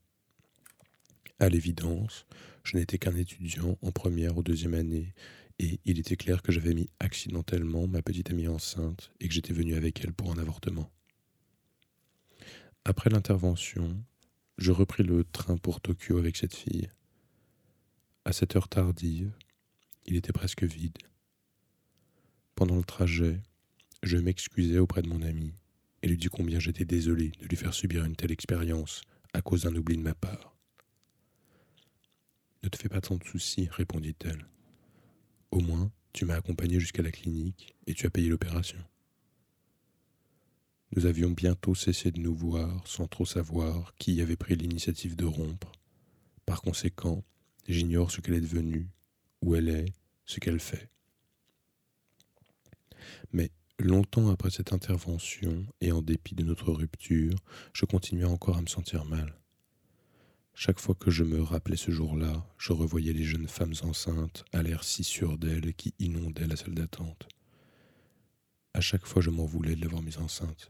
À 1.39 1.49
l'évidence, 1.49 2.27
je 2.65 2.77
n'étais 2.77 2.99
qu'un 2.99 3.15
étudiant 3.15 3.79
en 3.83 3.93
première 3.93 4.37
ou 4.37 4.43
deuxième 4.43 4.75
année, 4.75 5.15
et 5.59 5.81
il 5.85 5.99
était 5.99 6.17
clair 6.17 6.43
que 6.43 6.53
j'avais 6.53 6.75
mis 6.75 6.89
accidentellement 7.01 7.89
ma 7.89 8.03
petite 8.03 8.31
amie 8.31 8.49
enceinte 8.49 9.11
et 9.21 9.29
que 9.29 9.35
j'étais 9.35 9.53
venu 9.53 9.75
avec 9.75 10.05
elle 10.05 10.13
pour 10.13 10.31
un 10.31 10.39
avortement. 10.39 10.91
Après 12.85 13.11
l'intervention, 13.11 14.03
je 14.57 14.73
repris 14.73 15.03
le 15.03 15.25
train 15.25 15.57
pour 15.57 15.81
Tokyo 15.81 16.19
avec 16.19 16.37
cette 16.37 16.55
fille. 16.55 16.89
À 18.25 18.33
cette 18.33 18.57
heure 18.57 18.69
tardive, 18.69 19.33
il 20.07 20.17
était 20.17 20.33
presque 20.33 20.65
vide. 20.65 20.99
Pendant 22.55 22.77
le 22.77 22.85
trajet, 22.85 23.41
je 24.03 24.17
m'excusais 24.17 24.79
auprès 24.79 25.03
de 25.03 25.09
mon 25.09 25.23
ami 25.23 25.55
et 26.03 26.09
lui 26.09 26.17
dis 26.17 26.29
combien 26.29 26.61
j'étais 26.61 26.85
désolé 26.85 27.33
de 27.41 27.47
lui 27.47 27.57
faire 27.57 27.75
subir 27.75 28.05
une 28.05 28.17
telle 28.17 28.33
expérience 28.33 29.03
à 29.33 29.43
cause 29.43 29.63
d'un 29.63 29.75
oubli 29.75 29.97
de 29.97 30.03
ma 30.03 30.15
part. 30.15 30.57
Ne 32.63 32.69
te 32.69 32.77
fais 32.77 32.89
pas 32.89 33.01
tant 33.01 33.17
de 33.17 33.25
soucis, 33.25 33.69
répondit-elle. 33.71 34.47
Au 35.51 35.61
moins, 35.61 35.91
tu 36.13 36.25
m'as 36.25 36.37
accompagné 36.37 36.81
jusqu'à 36.81 37.03
la 37.03 37.11
clinique 37.11 37.77
et 37.87 37.95
tu 37.95 38.07
as 38.07 38.11
payé 38.11 38.29
l'opération. 38.29 38.79
Nous 40.97 41.07
avions 41.07 41.31
bientôt 41.31 41.75
cessé 41.75 42.11
de 42.11 42.21
nous 42.21 42.35
voir 42.35 42.87
sans 42.87 43.07
trop 43.07 43.27
savoir 43.27 43.95
qui 43.97 44.21
avait 44.21 44.37
pris 44.37 44.57
l'initiative 44.57 45.17
de 45.17 45.27
rompre. 45.27 45.73
Par 46.47 46.63
conséquent, 46.63 47.25
j'ignore 47.69 48.11
ce 48.11 48.21
qu'elle 48.21 48.35
est 48.35 48.41
devenue, 48.41 48.89
où 49.43 49.55
elle 49.55 49.69
est, 49.69 49.93
ce 50.25 50.41
qu'elle 50.41 50.61
fait. 50.61 50.91
Mais 53.33 53.51
longtemps 53.79 54.31
après 54.31 54.51
cette 54.51 54.73
intervention, 54.73 55.67
et 55.81 55.93
en 55.93 56.01
dépit 56.01 56.35
de 56.35 56.45
notre 56.45 56.73
rupture, 56.73 57.37
je 57.75 57.85
continuais 57.85 58.25
encore 58.25 58.57
à 58.57 58.63
me 58.63 58.67
sentir 58.67 59.05
mal. 59.05 59.39
Chaque 60.61 60.81
fois 60.81 60.97
que 60.97 61.13
je 61.13 61.23
me 61.23 61.41
rappelais 61.41 61.77
ce 61.77 61.93
jour-là, 61.93 62.45
je 62.59 62.73
revoyais 62.73 63.13
les 63.13 63.23
jeunes 63.23 63.47
femmes 63.47 63.75
enceintes 63.83 64.45
à 64.53 64.61
l'air 64.61 64.83
si 64.83 65.05
sûres 65.05 65.39
d'elles 65.39 65.73
qui 65.73 65.95
inondaient 66.01 66.49
la 66.49 66.57
salle 66.57 66.75
d'attente. 66.75 67.29
À 68.75 68.81
chaque 68.81 69.07
fois, 69.07 69.23
je 69.23 69.31
m'en 69.31 69.45
voulais 69.45 69.77
de 69.77 69.81
l'avoir 69.81 70.03
mise 70.03 70.19
enceinte. 70.19 70.69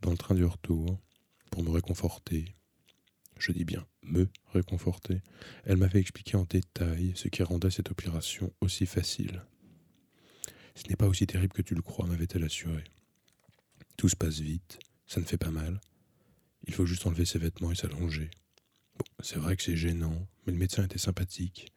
Dans 0.00 0.12
le 0.12 0.16
train 0.16 0.36
du 0.36 0.44
retour, 0.44 1.00
pour 1.50 1.64
me 1.64 1.70
réconforter, 1.70 2.54
je 3.36 3.50
dis 3.50 3.64
bien 3.64 3.84
me 4.04 4.28
réconforter, 4.52 5.22
elle 5.64 5.78
m'avait 5.78 5.98
expliqué 5.98 6.36
en 6.36 6.44
détail 6.44 7.14
ce 7.16 7.26
qui 7.26 7.42
rendait 7.42 7.72
cette 7.72 7.90
opération 7.90 8.52
aussi 8.60 8.86
facile. 8.86 9.42
Ce 10.76 10.88
n'est 10.88 10.94
pas 10.94 11.08
aussi 11.08 11.26
terrible 11.26 11.52
que 11.52 11.62
tu 11.62 11.74
le 11.74 11.82
crois, 11.82 12.06
m'avait-elle 12.06 12.44
assuré. 12.44 12.84
Tout 13.96 14.08
se 14.08 14.14
passe 14.14 14.38
vite, 14.38 14.78
ça 15.08 15.18
ne 15.18 15.26
fait 15.26 15.36
pas 15.36 15.50
mal. 15.50 15.80
Il 16.64 16.74
faut 16.74 16.86
juste 16.86 17.06
enlever 17.06 17.24
ses 17.24 17.38
vêtements 17.38 17.72
et 17.72 17.74
s'allonger. 17.74 18.30
C'est 19.22 19.38
vrai 19.38 19.56
que 19.56 19.62
c'est 19.62 19.76
gênant, 19.76 20.26
mais 20.46 20.52
le 20.52 20.58
médecin 20.58 20.84
était 20.84 20.98
sympathique, 20.98 21.72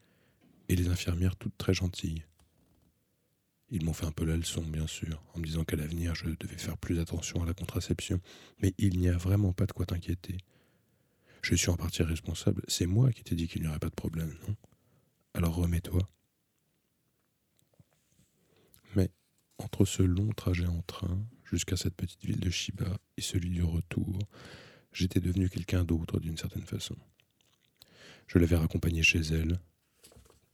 et 0.70 0.76
les 0.76 0.90
infirmières 0.90 1.36
toutes 1.36 1.58
très 1.58 1.74
gentilles. 1.74 2.26
Ils 3.70 3.84
m'ont 3.84 3.94
fait 3.94 4.06
un 4.06 4.12
peu 4.12 4.26
la 4.26 4.38
leçon, 4.38 4.62
bien 4.62 4.88
sûr, 4.88 5.24
en 5.34 5.40
me 5.40 5.46
disant 5.46 5.64
qu'à 5.64 5.76
l'avenir 5.76 6.14
je 6.16 6.30
devais 6.40 6.58
faire 6.58 6.78
plus 6.78 7.00
attention 7.00 7.42
à 7.42 7.46
la 7.46 7.54
contraception, 7.54 8.22
mais 8.60 8.74
il 8.78 9.00
n'y 9.00 9.10
a 9.10 9.18
vraiment 9.18 9.54
pas 9.54 9.66
de 9.66 9.72
quoi 9.72 9.86
t'inquiéter. 9.86 10.38
Je 11.42 11.56
suis 11.56 11.70
en 11.70 11.76
partie 11.76 12.04
responsable, 12.04 12.64
c'est 12.68 12.86
moi 12.86 13.12
qui 13.12 13.24
t'ai 13.24 13.36
dit 13.36 13.48
qu'il 13.48 13.64
n'y 13.64 13.68
aurait 13.68 13.80
pas 13.80 13.90
de 13.90 13.96
problème, 13.96 14.38
non? 14.48 14.56
Alors 15.34 15.56
remets-toi. 15.56 16.08
Mais 18.96 19.10
entre 19.58 19.86
ce 19.86 20.04
long 20.04 20.30
trajet 20.30 20.68
en 20.68 20.82
train 20.84 21.26
jusqu'à 21.44 21.76
cette 21.76 21.96
petite 21.96 22.24
ville 22.24 22.40
de 22.40 22.50
Shiba 22.50 22.98
et 23.18 23.22
celui 23.22 23.50
du 23.50 23.64
retour, 23.64 24.20
j'étais 24.94 25.20
devenu 25.20 25.50
quelqu'un 25.50 25.84
d'autre 25.84 26.20
d'une 26.20 26.38
certaine 26.38 26.66
façon. 26.66 26.96
Je 28.28 28.40
l'avais 28.40 28.56
raccompagnée 28.56 29.04
chez 29.04 29.20
elle, 29.20 29.60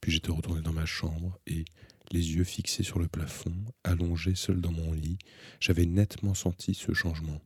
puis 0.00 0.12
j'étais 0.12 0.32
retourné 0.32 0.62
dans 0.62 0.72
ma 0.72 0.86
chambre 0.86 1.38
et, 1.46 1.64
les 2.12 2.34
yeux 2.34 2.44
fixés 2.44 2.82
sur 2.82 2.98
le 2.98 3.08
plafond, 3.08 3.54
allongé 3.84 4.34
seul 4.34 4.60
dans 4.60 4.72
mon 4.72 4.92
lit, 4.92 5.18
j'avais 5.60 5.86
nettement 5.86 6.34
senti 6.34 6.74
ce 6.74 6.92
changement. 6.92 7.40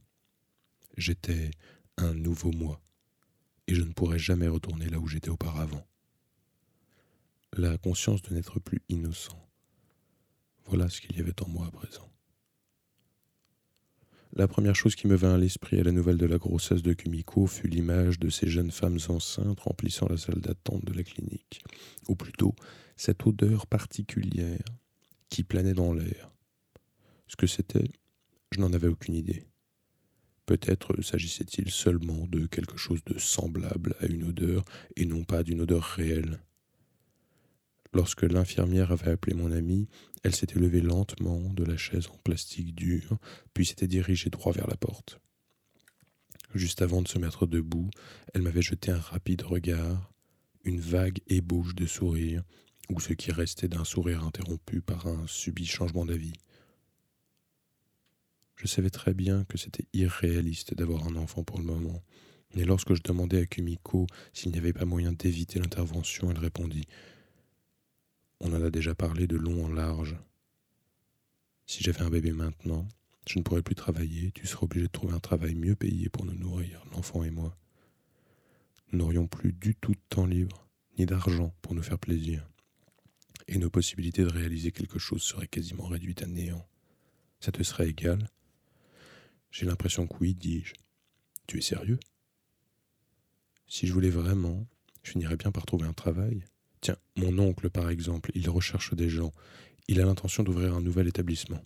J'étais 0.97 1.51
un 1.97 2.15
nouveau 2.15 2.51
moi, 2.51 2.81
et 3.67 3.75
je 3.75 3.83
ne 3.83 3.93
pourrais 3.93 4.19
jamais 4.19 4.49
retourner 4.49 4.89
là 4.89 4.99
où 4.99 5.07
j'étais 5.07 5.29
auparavant. 5.29 5.87
La 7.53 7.79
conscience 7.79 8.23
de 8.23 8.35
n'être 8.35 8.59
plus 8.59 8.83
innocent. 8.89 9.39
Voilà 10.67 10.89
ce 10.89 11.01
qu'il 11.01 11.17
y 11.17 11.21
avait 11.21 11.43
en 11.43 11.49
moi 11.49 11.67
à 11.67 11.71
présent. 11.71 12.09
La 14.37 14.49
première 14.49 14.75
chose 14.75 14.97
qui 14.97 15.07
me 15.07 15.15
vint 15.15 15.37
à 15.37 15.39
l'esprit 15.39 15.79
à 15.79 15.85
la 15.85 15.93
nouvelle 15.93 16.19
de 16.19 16.27
la 16.27 16.39
grossesse 16.39 16.83
de 16.83 16.93
Kumiko 16.93 17.47
fut 17.47 17.69
l'image 17.69 18.19
de 18.19 18.31
ces 18.31 18.49
jeunes 18.49 18.73
femmes 18.73 18.99
enceintes 19.09 19.61
remplissant 19.61 20.09
la 20.11 20.17
salle 20.17 20.41
d'attente 20.41 20.85
de 20.85 20.93
la 20.93 21.05
clinique, 21.05 21.63
ou 22.09 22.17
plutôt 22.17 22.53
cette 22.97 23.25
odeur 23.29 23.69
particulière 23.69 24.65
qui 25.29 25.45
planait 25.45 25.73
dans 25.73 25.93
l'air. 25.93 26.33
Ce 27.29 27.37
que 27.37 27.47
c'était, 27.47 27.89
je 28.51 28.59
n'en 28.59 28.73
avais 28.73 28.89
aucune 28.89 29.15
idée. 29.15 29.47
Peut-être 30.47 31.01
s'agissait-il 31.01 31.71
seulement 31.71 32.27
de 32.27 32.47
quelque 32.47 32.77
chose 32.77 33.05
de 33.05 33.19
semblable 33.19 33.95
à 34.01 34.07
une 34.07 34.25
odeur 34.25 34.65
et 34.97 35.07
non 35.07 35.23
pas 35.23 35.45
d'une 35.45 35.61
odeur 35.61 35.85
réelle. 35.85 36.41
Lorsque 37.95 38.23
l'infirmière 38.23 38.91
avait 38.91 39.13
appelé 39.13 39.37
mon 39.37 39.53
amie, 39.53 39.89
elle 40.25 40.35
s'était 40.35 40.59
levée 40.59 40.81
lentement 40.81 41.39
de 41.53 41.63
la 41.63 41.77
chaise 41.77 42.09
en 42.09 42.19
plastique 42.19 42.75
dur, 42.75 43.19
puis 43.55 43.65
s'était 43.65 43.87
dirigée 43.87 44.31
droit 44.31 44.53
vers 44.53 44.67
la 44.67 44.77
porte. 44.77 45.21
Juste 46.55 46.83
avant 46.83 47.03
de 47.03 47.09
se 47.09 47.19
mettre 47.19 47.47
debout, 47.47 47.91
elle 48.33 48.43
m'avait 48.43 48.63
jeté 48.63 48.91
un 48.91 48.99
rapide 48.99 49.43
regard, 49.43 50.13
une 50.65 50.81
vague 50.81 51.21
ébauche 51.29 51.77
de 51.77 51.87
sourire, 51.87 52.43
ou 52.91 52.99
ce 53.01 53.13
qui 53.13 53.31
restait 53.31 53.69
d'un 53.69 53.85
sourire 53.85 54.25
interrompu 54.25 54.81
par 54.81 55.07
un 55.07 55.25
subit 55.29 55.67
changement 55.67 56.05
d'avis. 56.05 56.35
Je 58.57 58.67
savais 58.67 58.91
très 58.91 59.15
bien 59.15 59.45
que 59.45 59.57
c'était 59.57 59.87
irréaliste 59.93 60.75
d'avoir 60.75 61.07
un 61.07 61.17
enfant 61.17 61.45
pour 61.45 61.59
le 61.59 61.65
moment, 61.65 62.03
mais 62.57 62.65
lorsque 62.65 62.95
je 62.95 63.03
demandais 63.03 63.41
à 63.41 63.47
Kumiko 63.47 64.07
s'il 64.33 64.51
n'y 64.51 64.59
avait 64.59 64.73
pas 64.73 64.85
moyen 64.85 65.13
d'éviter 65.13 65.61
l'intervention, 65.61 66.31
elle 66.31 66.39
répondit 66.39 66.87
on 68.45 68.53
en 68.53 68.63
a 68.63 68.71
déjà 68.71 68.95
parlé 68.95 69.27
de 69.27 69.37
long 69.37 69.65
en 69.65 69.69
large. 69.69 70.17
Si 71.67 71.83
j'avais 71.83 72.03
un 72.03 72.11
bébé 72.11 72.33
maintenant, 72.33 72.87
je 73.27 73.39
ne 73.39 73.43
pourrais 73.43 73.63
plus 73.63 73.75
travailler, 73.75 74.31
tu 74.33 74.47
serais 74.47 74.65
obligé 74.65 74.87
de 74.87 74.93
trouver 74.93 75.15
un 75.15 75.19
travail 75.19 75.55
mieux 75.55 75.75
payé 75.75 76.11
pour 76.11 76.27
nous 76.27 76.35
nourrir, 76.35 76.85
l'enfant 76.93 77.25
et 77.25 77.31
moi. 77.31 77.57
Nous 78.93 78.99
n'aurions 78.99 79.27
plus 79.27 79.53
du 79.55 79.75
tout 79.75 79.93
de 79.93 80.01
temps 80.11 80.27
libre. 80.27 80.69
ni 80.99 81.07
d'argent 81.07 81.55
pour 81.63 81.75
nous 81.75 81.83
faire 81.83 81.99
plaisir. 81.99 82.49
Et 83.49 83.59
nos 83.59 83.71
possibilités 83.71 84.23
de 84.23 84.31
réaliser 84.31 84.73
quelque 84.73 84.99
chose 84.99 85.23
seraient 85.23 85.49
quasiment 85.49 85.87
réduites 85.87 86.23
à 86.23 86.27
néant. 86.27 86.67
Ça 87.41 87.51
te 87.51 87.63
serait 87.63 87.89
égal? 87.89 88.31
J'ai 89.51 89.67
l'impression 89.67 90.07
que 90.07 90.15
oui, 90.21 90.35
dis-je. 90.35 90.75
Tu 91.47 91.59
es 91.59 91.63
sérieux? 91.63 91.99
Si 93.67 93.87
je 93.87 93.93
voulais 93.93 94.11
vraiment, 94.11 94.67
je 95.03 95.13
finirais 95.13 95.37
bien 95.37 95.51
par 95.51 95.67
trouver 95.67 95.87
un 95.87 95.93
travail. 95.93 96.45
Tiens, 96.85 96.99
mon 97.17 97.39
oncle, 97.39 97.71
par 97.71 97.89
exemple, 97.89 98.31
il 98.35 98.51
recherche 98.51 98.93
des 98.93 99.09
gens. 99.09 99.33
Il 99.89 100.03
a 100.03 100.05
l'intention 100.05 100.43
d'ouvrir 100.43 100.75
un 100.75 100.83
nouvel 100.83 101.09
établissement, 101.09 101.65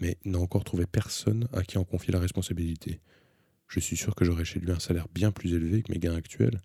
mais 0.00 0.16
n'a 0.24 0.38
encore 0.38 0.62
trouvé 0.62 0.86
personne 0.86 1.48
à 1.52 1.64
qui 1.64 1.76
en 1.76 1.82
confier 1.82 2.12
la 2.12 2.20
responsabilité. 2.20 3.00
Je 3.66 3.80
suis 3.80 3.96
sûr 3.96 4.14
que 4.14 4.24
j'aurais 4.24 4.44
chez 4.44 4.60
lui 4.60 4.70
un 4.70 4.78
salaire 4.78 5.08
bien 5.12 5.32
plus 5.32 5.54
élevé 5.54 5.82
que 5.82 5.90
mes 5.90 5.98
gains 5.98 6.14
actuels. 6.14 6.60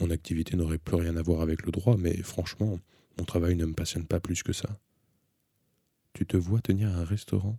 Mon 0.00 0.10
activité 0.10 0.56
n'aurait 0.56 0.78
plus 0.78 0.96
rien 0.96 1.16
à 1.16 1.22
voir 1.22 1.42
avec 1.42 1.64
le 1.64 1.70
droit, 1.70 1.96
mais 1.96 2.16
franchement, 2.24 2.80
mon 3.18 3.24
travail 3.24 3.54
ne 3.54 3.66
me 3.66 3.74
passionne 3.74 4.08
pas 4.08 4.18
plus 4.18 4.42
que 4.42 4.52
ça. 4.52 4.80
Tu 6.12 6.26
te 6.26 6.36
vois 6.36 6.60
tenir 6.60 6.88
un 6.88 7.04
restaurant? 7.04 7.56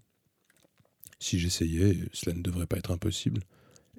Si 1.20 1.40
j'essayais, 1.40 2.00
cela 2.12 2.36
ne 2.36 2.42
devrait 2.42 2.68
pas 2.68 2.80
être 2.80 2.92
impossible. 2.92 3.44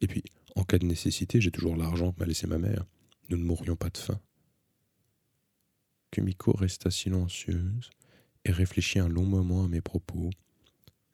Et 0.03 0.09
puis, 0.09 0.25
en 0.57 0.65
cas 0.65 0.77
de 0.77 0.85
nécessité, 0.85 1.41
j'ai 1.41 1.51
toujours 1.51 1.75
l'argent 1.75 2.13
que 2.13 2.21
m'a 2.21 2.27
laissé 2.27 2.47
ma 2.47 2.59
mère. 2.59 2.85
Nous 3.31 3.39
ne 3.39 3.45
mourrions 3.45 3.77
pas 3.77 3.89
de 3.89 3.97
faim. 3.97 4.21
Kumiko 6.11 6.53
resta 6.53 6.91
silencieuse 6.91 7.91
et 8.45 8.53
réfléchit 8.53 8.99
un 8.99 9.09
long 9.09 9.25
moment 9.25 9.65
à 9.65 9.69
mes 9.69 9.81
propos, 9.81 10.31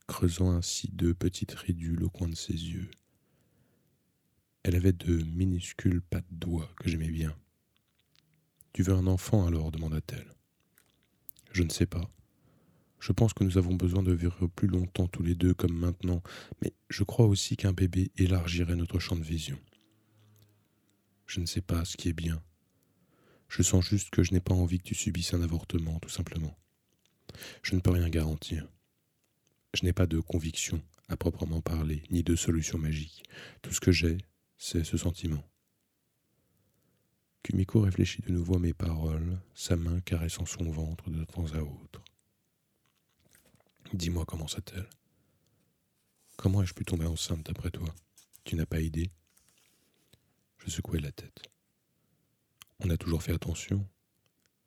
creusant 0.06 0.50
ainsi 0.50 0.88
deux 0.88 1.14
petites 1.14 1.54
ridules 1.54 2.04
au 2.04 2.10
coin 2.10 2.28
de 2.28 2.34
ses 2.34 2.52
yeux. 2.52 2.90
Elle 4.62 4.76
avait 4.76 4.92
de 4.92 5.22
minuscules 5.24 6.02
pattes 6.02 6.24
doigts 6.30 6.70
que 6.78 6.88
j'aimais 6.88 7.10
bien. 7.10 7.34
Tu 8.72 8.82
veux 8.82 8.94
un 8.94 9.06
enfant 9.06 9.46
alors? 9.46 9.70
demanda-t-elle. 9.72 10.32
Je 11.52 11.62
ne 11.62 11.70
sais 11.70 11.86
pas. 11.86 12.10
Je 13.00 13.12
pense 13.12 13.34
que 13.34 13.42
nous 13.42 13.58
avons 13.58 13.74
besoin 13.74 14.02
de 14.02 14.12
vivre 14.12 14.46
plus 14.46 14.68
longtemps 14.68 15.08
tous 15.08 15.24
les 15.24 15.34
deux 15.34 15.54
comme 15.54 15.76
maintenant, 15.76 16.22
mais 16.62 16.72
je 16.88 17.02
crois 17.02 17.26
aussi 17.26 17.56
qu'un 17.56 17.72
bébé 17.72 18.12
élargirait 18.16 18.76
notre 18.76 19.00
champ 19.00 19.16
de 19.16 19.24
vision. 19.24 19.58
Je 21.26 21.40
ne 21.40 21.46
sais 21.46 21.62
pas 21.62 21.84
ce 21.84 21.96
qui 21.96 22.08
est 22.08 22.12
bien. 22.12 22.42
Je 23.52 23.62
sens 23.62 23.84
juste 23.84 24.08
que 24.08 24.22
je 24.22 24.32
n'ai 24.32 24.40
pas 24.40 24.54
envie 24.54 24.78
que 24.78 24.84
tu 24.84 24.94
subisses 24.94 25.34
un 25.34 25.42
avortement, 25.42 25.98
tout 26.00 26.08
simplement. 26.08 26.56
Je 27.62 27.74
ne 27.74 27.80
peux 27.80 27.90
rien 27.90 28.08
garantir. 28.08 28.66
Je 29.74 29.84
n'ai 29.84 29.92
pas 29.92 30.06
de 30.06 30.20
conviction 30.20 30.82
à 31.08 31.18
proprement 31.18 31.60
parler, 31.60 32.02
ni 32.08 32.22
de 32.22 32.34
solution 32.34 32.78
magique. 32.78 33.24
Tout 33.60 33.74
ce 33.74 33.80
que 33.80 33.92
j'ai, 33.92 34.16
c'est 34.56 34.84
ce 34.84 34.96
sentiment. 34.96 35.44
Kumiko 37.42 37.82
réfléchit 37.82 38.22
de 38.22 38.32
nouveau 38.32 38.56
à 38.56 38.58
mes 38.58 38.72
paroles, 38.72 39.38
sa 39.54 39.76
main 39.76 40.00
caressant 40.00 40.46
son 40.46 40.70
ventre 40.70 41.10
de 41.10 41.22
temps 41.24 41.52
à 41.52 41.60
autre. 41.60 42.02
Dis-moi 43.92 44.24
comment 44.24 44.48
ça-t-elle 44.48 44.88
Comment 46.38 46.62
ai-je 46.62 46.72
pu 46.72 46.86
tomber 46.86 47.04
enceinte 47.04 47.44
d'après 47.44 47.70
toi? 47.70 47.94
Tu 48.44 48.56
n'as 48.56 48.64
pas 48.64 48.80
idée 48.80 49.10
Je 50.56 50.70
secouai 50.70 51.00
la 51.00 51.12
tête. 51.12 51.51
On 52.84 52.90
a 52.90 52.96
toujours 52.96 53.22
fait 53.22 53.32
attention. 53.32 53.86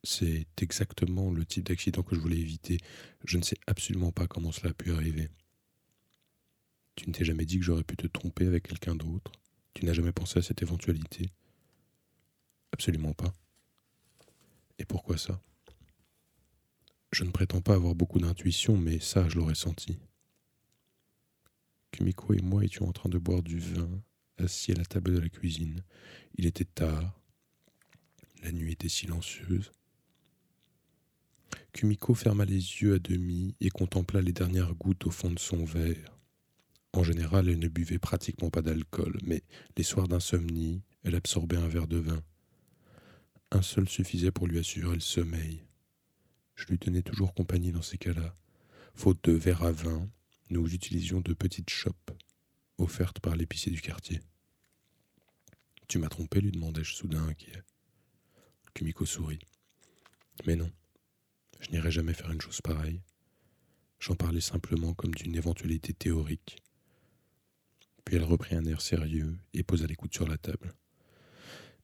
C'est 0.04 0.48
exactement 0.62 1.32
le 1.32 1.46
type 1.46 1.66
d'accident 1.66 2.04
que 2.04 2.16
je 2.16 2.22
voulais 2.22 2.38
éviter. 2.38 2.78
Je 3.26 3.38
ne 3.38 3.44
sais 3.44 3.58
absolument 3.68 4.12
pas 4.12 4.28
comment 4.28 4.52
cela 4.52 4.70
a 4.70 4.74
pu 4.74 4.92
arriver. 4.92 5.30
Tu 6.96 7.10
ne 7.10 7.14
t'es 7.14 7.26
jamais 7.26 7.46
dit 7.46 7.60
que 7.60 7.66
j'aurais 7.66 7.84
pu 7.84 7.98
te 7.98 8.08
tromper 8.08 8.48
avec 8.48 8.68
quelqu'un 8.68 8.96
d'autre? 8.96 9.32
Tu 9.74 9.86
n'as 9.86 9.94
jamais 9.94 10.14
pensé 10.14 10.40
à 10.40 10.42
cette 10.42 10.62
éventualité? 10.62 11.30
Absolument 12.72 13.14
pas. 13.14 13.34
Et 14.80 14.86
pourquoi 14.86 15.18
ça? 15.18 15.42
Je 17.12 17.24
ne 17.24 17.32
prétends 17.32 17.62
pas 17.62 17.74
avoir 17.74 17.96
beaucoup 17.96 18.20
d'intuition, 18.20 18.78
mais 18.78 19.00
ça, 19.00 19.28
je 19.28 19.36
l'aurais 19.36 19.56
senti. 19.56 19.98
Kumiko 21.92 22.34
et 22.34 22.42
moi 22.42 22.64
étions 22.64 22.88
en 22.88 22.94
train 22.94 23.10
de 23.10 23.18
boire 23.18 23.44
du 23.44 23.60
vin, 23.60 23.90
assis 24.38 24.72
à 24.72 24.76
la 24.76 24.86
table 24.86 25.14
de 25.16 25.20
la 25.20 25.30
cuisine. 25.30 25.84
Il 26.36 26.46
était 26.46 26.66
tard. 26.66 27.20
La 28.46 28.52
nuit 28.52 28.74
était 28.74 28.90
silencieuse. 28.90 29.72
Kumiko 31.74 32.14
ferma 32.14 32.46
les 32.46 32.54
yeux 32.54 32.94
à 32.94 33.00
demi 33.00 33.56
et 33.60 33.72
contempla 33.72 34.22
les 34.22 34.34
dernières 34.34 34.76
gouttes 34.76 35.08
au 35.08 35.10
fond 35.10 35.32
de 35.32 35.40
son 35.40 35.66
verre. 35.66 36.20
En 36.94 37.02
général, 37.02 37.50
elle 37.50 37.58
ne 37.58 37.68
buvait 37.68 37.98
pratiquement 37.98 38.52
pas 38.52 38.62
d'alcool, 38.62 39.18
mais 39.24 39.42
les 39.78 39.84
soirs 39.84 40.08
d'insomnie, 40.08 40.84
elle 41.02 41.16
absorbait 41.16 41.58
un 41.58 41.68
verre 41.68 41.88
de 41.88 41.98
vin. 41.98 42.22
Un 43.50 43.64
seul 43.64 43.90
suffisait 43.90 44.30
pour 44.30 44.46
lui 44.46 44.60
assurer 44.60 44.94
le 44.94 45.00
sommeil. 45.00 45.64
Je 46.54 46.68
lui 46.68 46.78
tenais 46.78 47.02
toujours 47.02 47.34
compagnie 47.34 47.72
dans 47.72 47.82
ces 47.82 47.98
cas-là. 47.98 48.36
Faute 48.94 49.24
de 49.24 49.32
verre 49.32 49.64
à 49.64 49.72
vin, 49.72 50.08
nous 50.52 50.72
utilisions 50.72 51.22
de 51.22 51.34
petites 51.34 51.72
chopes 51.72 52.12
offertes 52.78 53.20
par 53.22 53.36
l'épicier 53.36 53.72
du 53.72 53.82
quartier. 53.82 54.22
Tu 55.88 55.98
m'as 55.98 56.10
trompé, 56.10 56.42
lui 56.42 56.52
demandai-je 56.52 56.94
soudain 56.94 57.28
inquiet. 57.28 57.64
Kumiko 58.76 59.06
sourit. 59.06 59.40
Mais 60.46 60.58
non, 60.58 60.70
je 61.62 61.72
n'irai 61.72 61.92
jamais 61.92 62.14
faire 62.14 62.32
une 62.32 62.42
chose 62.42 62.60
pareille. 62.60 63.02
J'en 64.00 64.16
parlais 64.16 64.42
simplement 64.42 64.94
comme 64.94 65.16
d'une 65.16 65.36
éventualité 65.36 65.94
théorique. 65.94 66.62
Puis 68.04 68.18
elle 68.18 68.26
reprit 68.26 68.56
un 68.56 68.66
air 68.66 68.82
sérieux 68.82 69.38
et 69.54 69.64
posa 69.64 69.88
l'écoute 69.88 70.14
sur 70.14 70.28
la 70.28 70.38
table. 70.38 70.76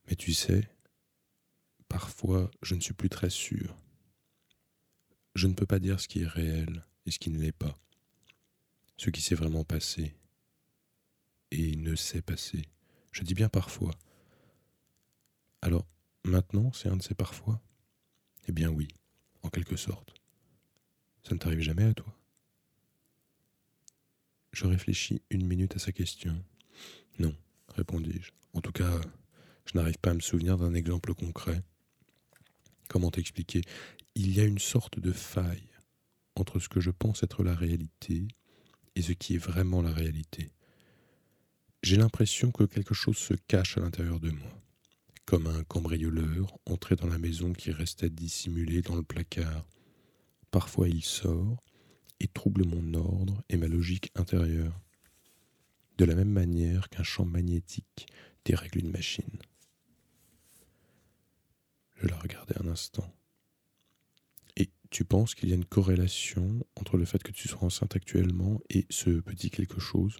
Mais 0.08 0.16
tu 0.16 0.34
sais, 0.34 0.70
parfois 1.88 2.52
je 2.62 2.76
ne 2.76 2.82
suis 2.82 2.94
plus 2.94 3.10
très 3.10 3.30
sûr. 3.30 3.76
Je 5.34 5.48
ne 5.48 5.54
peux 5.54 5.66
pas 5.66 5.80
dire 5.80 6.02
ce 6.02 6.10
qui 6.10 6.24
est 6.24 6.28
réel 6.28 6.86
et 7.06 7.12
ce 7.12 7.20
qui 7.20 7.30
ne 7.30 7.40
l'est 7.40 7.54
pas. 7.54 7.80
Ce 8.98 9.10
qui 9.10 9.22
s'est 9.22 9.34
vraiment 9.34 9.64
passé 9.64 10.14
et 11.52 11.78
ne 11.78 11.96
s'est 11.96 12.22
passé. 12.22 12.64
Je 13.14 13.24
dis 13.24 13.34
bien 13.34 13.48
parfois. 13.48 13.96
Alors, 15.62 15.88
maintenant, 16.24 16.72
c'est 16.74 16.90
un 16.90 16.98
de 16.98 17.04
ces 17.04 17.16
parfois 17.16 17.62
Eh 18.48 18.52
bien 18.52 18.70
oui, 18.70 18.88
en 19.44 19.50
quelque 19.50 19.76
sorte. 19.76 20.14
Ça 21.24 21.34
ne 21.34 21.40
t'arrive 21.40 21.62
jamais 21.62 21.84
à 21.84 21.94
toi? 21.94 22.14
Je 24.52 24.66
réfléchis 24.66 25.22
une 25.30 25.46
minute 25.46 25.76
à 25.76 25.80
sa 25.80 25.92
question. 25.92 26.44
Non, 27.20 27.36
répondis-je. 27.70 28.32
En 28.54 28.62
tout 28.62 28.72
cas, 28.72 29.00
je 29.66 29.78
n'arrive 29.78 29.98
pas 29.98 30.12
à 30.12 30.14
me 30.14 30.20
souvenir 30.20 30.58
d'un 30.58 30.74
exemple 30.74 31.14
concret. 31.14 31.64
Comment 32.90 33.12
t'expliquer? 33.12 33.62
Il 34.16 34.34
y 34.36 34.42
a 34.42 34.44
une 34.44 34.60
sorte 34.60 35.00
de 35.00 35.14
faille 35.14 35.70
entre 36.36 36.60
ce 36.60 36.68
que 36.68 36.82
je 36.82 36.92
pense 36.92 37.24
être 37.24 37.44
la 37.44 37.56
réalité 37.56 38.28
et 38.96 39.02
ce 39.02 39.14
qui 39.14 39.36
est 39.36 39.38
vraiment 39.38 39.82
la 39.82 39.94
réalité. 39.94 40.52
J'ai 41.84 41.98
l'impression 41.98 42.52
que 42.52 42.64
quelque 42.66 42.94
chose 42.94 43.18
se 43.18 43.34
cache 43.34 43.78
à 43.78 43.82
l'intérieur 43.82 44.20
de 44.20 44.32
moi 44.32 44.61
comme 45.26 45.48
un 45.48 45.64
cambrioleur 45.64 46.58
entré 46.66 46.96
dans 46.96 47.08
la 47.08 47.18
maison 47.18 47.54
qui 47.54 47.72
restait 47.72 48.10
dissimulée 48.10 48.82
dans 48.82 48.96
le 48.96 49.04
placard. 49.04 49.66
Parfois 50.52 50.90
il 50.90 51.04
sort 51.04 51.64
et 52.20 52.28
trouble 52.28 52.66
mon 52.66 52.94
ordre 52.94 53.44
et 53.50 53.58
ma 53.58 53.68
logique 53.68 54.12
intérieure, 54.16 54.80
de 55.98 56.06
la 56.06 56.16
même 56.16 56.32
manière 56.32 56.90
qu'un 56.90 57.04
champ 57.04 57.26
magnétique 57.26 58.08
dérègle 58.46 58.80
une 58.80 58.92
machine. 58.92 59.40
Je 61.96 62.08
la 62.08 62.18
regardais 62.18 62.60
un 62.60 62.68
instant. 62.68 63.14
Et 64.56 64.70
tu 64.90 65.06
penses 65.06 65.36
qu'il 65.36 65.50
y 65.50 65.52
a 65.54 65.56
une 65.56 65.66
corrélation 65.66 66.66
entre 66.76 66.98
le 66.98 67.06
fait 67.06 67.22
que 67.22 67.32
tu 67.32 67.48
sois 67.48 67.64
enceinte 67.64 67.96
actuellement 67.96 68.60
et 68.70 68.86
ce 68.90 69.10
petit 69.22 69.50
quelque 69.50 69.80
chose? 69.80 70.18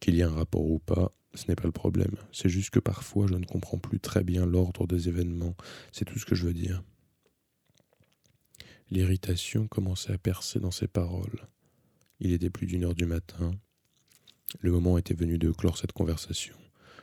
Qu'il 0.00 0.14
y 0.14 0.20
ait 0.20 0.24
un 0.24 0.34
rapport 0.34 0.64
ou 0.64 0.78
pas, 0.78 1.12
ce 1.34 1.46
n'est 1.48 1.56
pas 1.56 1.64
le 1.64 1.72
problème. 1.72 2.16
C'est 2.32 2.48
juste 2.48 2.70
que 2.70 2.80
parfois 2.80 3.26
je 3.26 3.34
ne 3.34 3.44
comprends 3.44 3.78
plus 3.78 4.00
très 4.00 4.24
bien 4.24 4.46
l'ordre 4.46 4.86
des 4.86 5.08
événements. 5.08 5.56
C'est 5.92 6.04
tout 6.04 6.18
ce 6.18 6.26
que 6.26 6.34
je 6.34 6.46
veux 6.46 6.54
dire. 6.54 6.82
L'irritation 8.90 9.68
commençait 9.68 10.12
à 10.12 10.18
percer 10.18 10.58
dans 10.58 10.72
ses 10.72 10.88
paroles. 10.88 11.48
Il 12.18 12.32
était 12.32 12.50
plus 12.50 12.66
d'une 12.66 12.84
heure 12.84 12.94
du 12.94 13.06
matin. 13.06 13.52
Le 14.58 14.72
moment 14.72 14.98
était 14.98 15.14
venu 15.14 15.38
de 15.38 15.52
clore 15.52 15.78
cette 15.78 15.92
conversation. 15.92 16.56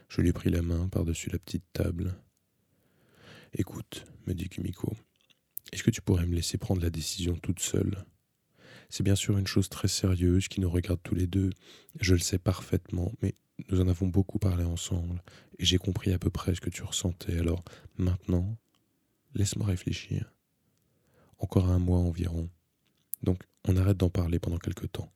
Je 0.09 0.21
lui 0.21 0.33
pris 0.33 0.49
la 0.49 0.61
main 0.61 0.89
par-dessus 0.89 1.29
la 1.29 1.39
petite 1.39 1.65
table. 1.71 2.15
Écoute, 3.53 4.05
me 4.25 4.33
dit 4.33 4.49
Kumiko, 4.49 4.93
est-ce 5.71 5.83
que 5.83 5.91
tu 5.91 6.01
pourrais 6.01 6.25
me 6.25 6.35
laisser 6.35 6.57
prendre 6.57 6.81
la 6.81 6.89
décision 6.89 7.35
toute 7.35 7.59
seule? 7.59 8.05
C'est 8.89 9.03
bien 9.03 9.15
sûr 9.15 9.37
une 9.37 9.47
chose 9.47 9.69
très 9.69 9.87
sérieuse 9.87 10.47
qui 10.47 10.61
nous 10.61 10.69
regarde 10.69 10.99
tous 11.03 11.15
les 11.15 11.27
deux, 11.27 11.49
je 11.99 12.13
le 12.13 12.19
sais 12.19 12.37
parfaitement, 12.37 13.11
mais 13.21 13.35
nous 13.69 13.81
en 13.81 13.87
avons 13.87 14.07
beaucoup 14.07 14.39
parlé 14.39 14.63
ensemble 14.63 15.21
et 15.57 15.65
j'ai 15.65 15.77
compris 15.77 16.13
à 16.13 16.19
peu 16.19 16.29
près 16.29 16.55
ce 16.55 16.61
que 16.61 16.69
tu 16.69 16.83
ressentais. 16.83 17.37
Alors 17.37 17.63
maintenant, 17.97 18.57
laisse-moi 19.33 19.67
réfléchir. 19.67 20.33
Encore 21.39 21.69
un 21.69 21.79
mois 21.79 21.99
environ. 21.99 22.49
Donc 23.23 23.41
on 23.67 23.75
arrête 23.77 23.97
d'en 23.97 24.09
parler 24.09 24.39
pendant 24.39 24.59
quelque 24.59 24.85
temps. 24.85 25.11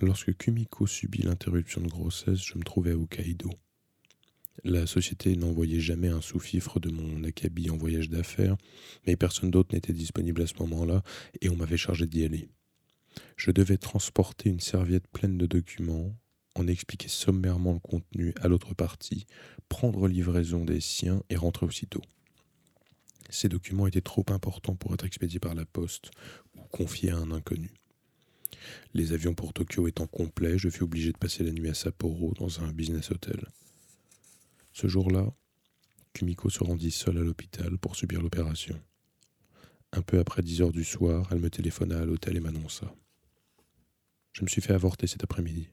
Lorsque 0.00 0.36
Kumiko 0.36 0.86
subit 0.86 1.22
l'interruption 1.22 1.80
de 1.80 1.88
grossesse, 1.88 2.42
je 2.44 2.58
me 2.58 2.64
trouvais 2.64 2.92
à 2.92 2.96
Hokkaido. 2.96 3.50
La 4.64 4.86
société 4.86 5.36
n'envoyait 5.36 5.80
jamais 5.80 6.08
un 6.08 6.20
sous-fifre 6.20 6.80
de 6.80 6.90
mon 6.90 7.24
acabit 7.24 7.70
en 7.70 7.76
voyage 7.76 8.10
d'affaires, 8.10 8.56
mais 9.06 9.16
personne 9.16 9.50
d'autre 9.50 9.74
n'était 9.74 9.92
disponible 9.92 10.42
à 10.42 10.46
ce 10.46 10.54
moment-là 10.60 11.02
et 11.40 11.48
on 11.48 11.56
m'avait 11.56 11.76
chargé 11.76 12.06
d'y 12.06 12.24
aller. 12.24 12.48
Je 13.36 13.50
devais 13.50 13.78
transporter 13.78 14.50
une 14.50 14.60
serviette 14.60 15.08
pleine 15.08 15.38
de 15.38 15.46
documents, 15.46 16.14
en 16.54 16.66
expliquer 16.66 17.08
sommairement 17.08 17.72
le 17.72 17.80
contenu 17.80 18.34
à 18.40 18.48
l'autre 18.48 18.74
partie, 18.74 19.26
prendre 19.68 20.06
livraison 20.06 20.64
des 20.64 20.80
siens 20.80 21.22
et 21.30 21.36
rentrer 21.36 21.66
aussitôt. 21.66 22.02
Ces 23.30 23.48
documents 23.48 23.86
étaient 23.86 24.02
trop 24.02 24.24
importants 24.28 24.76
pour 24.76 24.92
être 24.92 25.06
expédiés 25.06 25.40
par 25.40 25.54
la 25.54 25.64
poste 25.64 26.10
ou 26.54 26.60
confiés 26.70 27.10
à 27.10 27.16
un 27.16 27.30
inconnu. 27.30 27.70
Les 28.94 29.12
avions 29.12 29.34
pour 29.34 29.52
Tokyo 29.52 29.88
étant 29.88 30.06
complets, 30.06 30.58
je 30.58 30.68
fus 30.68 30.82
obligé 30.82 31.12
de 31.12 31.18
passer 31.18 31.42
la 31.42 31.50
nuit 31.50 31.70
à 31.70 31.74
Sapporo 31.74 32.34
dans 32.38 32.60
un 32.60 32.72
business 32.72 33.10
hotel. 33.10 33.48
Ce 34.72 34.86
jour-là, 34.86 35.32
Kumiko 36.12 36.50
se 36.50 36.62
rendit 36.62 36.90
seule 36.90 37.18
à 37.18 37.22
l'hôpital 37.22 37.78
pour 37.78 37.96
subir 37.96 38.20
l'opération. 38.20 38.80
Un 39.92 40.02
peu 40.02 40.18
après 40.18 40.42
dix 40.42 40.62
heures 40.62 40.72
du 40.72 40.84
soir, 40.84 41.28
elle 41.30 41.40
me 41.40 41.50
téléphona 41.50 42.00
à 42.00 42.04
l'hôtel 42.04 42.36
et 42.36 42.40
m'annonça. 42.40 42.94
Je 44.32 44.42
me 44.42 44.48
suis 44.48 44.62
fait 44.62 44.72
avorter 44.72 45.06
cet 45.06 45.24
après-midi. 45.24 45.68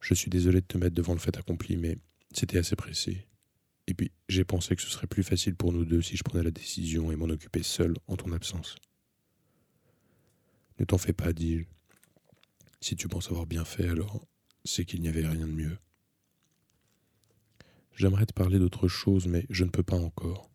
Je 0.00 0.14
suis 0.14 0.30
désolé 0.30 0.60
de 0.60 0.66
te 0.66 0.78
mettre 0.78 0.94
devant 0.94 1.12
le 1.12 1.18
fait 1.18 1.36
accompli, 1.36 1.76
mais 1.76 1.98
c'était 2.32 2.58
assez 2.58 2.76
pressé. 2.76 3.26
Et 3.86 3.94
puis, 3.94 4.12
j'ai 4.28 4.44
pensé 4.44 4.76
que 4.76 4.82
ce 4.82 4.90
serait 4.90 5.06
plus 5.06 5.22
facile 5.22 5.54
pour 5.54 5.72
nous 5.72 5.84
deux 5.84 6.02
si 6.02 6.16
je 6.16 6.22
prenais 6.22 6.44
la 6.44 6.50
décision 6.50 7.12
et 7.12 7.16
m'en 7.16 7.26
occupais 7.26 7.62
seul 7.62 7.94
en 8.06 8.16
ton 8.16 8.32
absence. 8.32 8.76
Ne 10.78 10.84
t'en 10.84 10.98
fais 10.98 11.12
pas, 11.12 11.32
dis-je. 11.32 11.64
Si 12.80 12.96
tu 12.96 13.08
penses 13.08 13.30
avoir 13.30 13.46
bien 13.46 13.64
fait, 13.64 13.88
alors 13.88 14.26
c'est 14.64 14.84
qu'il 14.84 15.02
n'y 15.02 15.08
avait 15.08 15.26
rien 15.26 15.46
de 15.46 15.52
mieux. 15.52 15.76
J'aimerais 17.94 18.26
te 18.26 18.32
parler 18.32 18.58
d'autre 18.58 18.88
chose, 18.88 19.26
mais 19.26 19.44
je 19.50 19.64
ne 19.64 19.70
peux 19.70 19.82
pas 19.82 19.98
encore. 19.98 20.50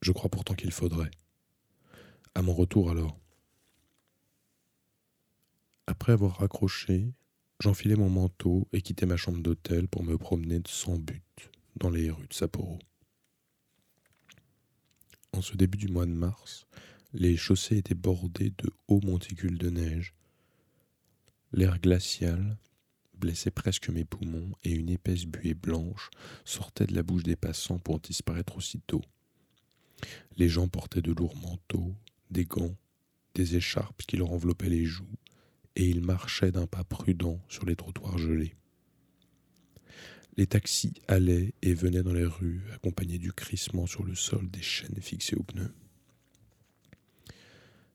Je 0.00 0.12
crois 0.12 0.30
pourtant 0.30 0.54
qu'il 0.54 0.72
faudrait. 0.72 1.10
À 2.34 2.40
mon 2.40 2.54
retour 2.54 2.90
alors. 2.90 3.18
Après 5.90 6.12
avoir 6.12 6.36
raccroché, 6.36 7.12
j'enfilai 7.58 7.96
mon 7.96 8.08
manteau 8.08 8.68
et 8.72 8.80
quittai 8.80 9.06
ma 9.06 9.16
chambre 9.16 9.42
d'hôtel 9.42 9.88
pour 9.88 10.04
me 10.04 10.16
promener 10.16 10.60
sans 10.68 10.96
but 10.96 11.50
dans 11.74 11.90
les 11.90 12.12
rues 12.12 12.28
de 12.28 12.32
Sapporo. 12.32 12.78
En 15.32 15.42
ce 15.42 15.56
début 15.56 15.78
du 15.78 15.88
mois 15.88 16.06
de 16.06 16.12
mars, 16.12 16.68
les 17.12 17.36
chaussées 17.36 17.78
étaient 17.78 17.96
bordées 17.96 18.52
de 18.56 18.70
hauts 18.86 19.00
monticules 19.02 19.58
de 19.58 19.68
neige. 19.68 20.14
L'air 21.50 21.80
glacial 21.80 22.56
blessait 23.18 23.50
presque 23.50 23.88
mes 23.88 24.04
poumons 24.04 24.52
et 24.62 24.70
une 24.70 24.90
épaisse 24.90 25.24
buée 25.24 25.54
blanche 25.54 26.10
sortait 26.44 26.86
de 26.86 26.94
la 26.94 27.02
bouche 27.02 27.24
des 27.24 27.34
passants 27.34 27.80
pour 27.80 27.98
disparaître 27.98 28.56
aussitôt. 28.56 29.02
Les 30.36 30.48
gens 30.48 30.68
portaient 30.68 31.02
de 31.02 31.10
lourds 31.10 31.36
manteaux, 31.36 31.96
des 32.30 32.44
gants, 32.44 32.76
des 33.34 33.56
écharpes 33.56 34.02
qui 34.06 34.16
leur 34.16 34.30
enveloppaient 34.30 34.68
les 34.68 34.84
joues, 34.84 35.16
et 35.76 35.88
ils 35.88 36.02
marchaient 36.02 36.52
d'un 36.52 36.66
pas 36.66 36.84
prudent 36.84 37.40
sur 37.48 37.64
les 37.64 37.76
trottoirs 37.76 38.18
gelés. 38.18 38.54
Les 40.36 40.46
taxis 40.46 40.94
allaient 41.08 41.54
et 41.62 41.74
venaient 41.74 42.02
dans 42.02 42.12
les 42.12 42.24
rues, 42.24 42.62
accompagnés 42.74 43.18
du 43.18 43.32
crissement 43.32 43.86
sur 43.86 44.04
le 44.04 44.14
sol 44.14 44.48
des 44.50 44.62
chaînes 44.62 45.00
fixées 45.00 45.36
aux 45.36 45.42
pneus. 45.42 45.74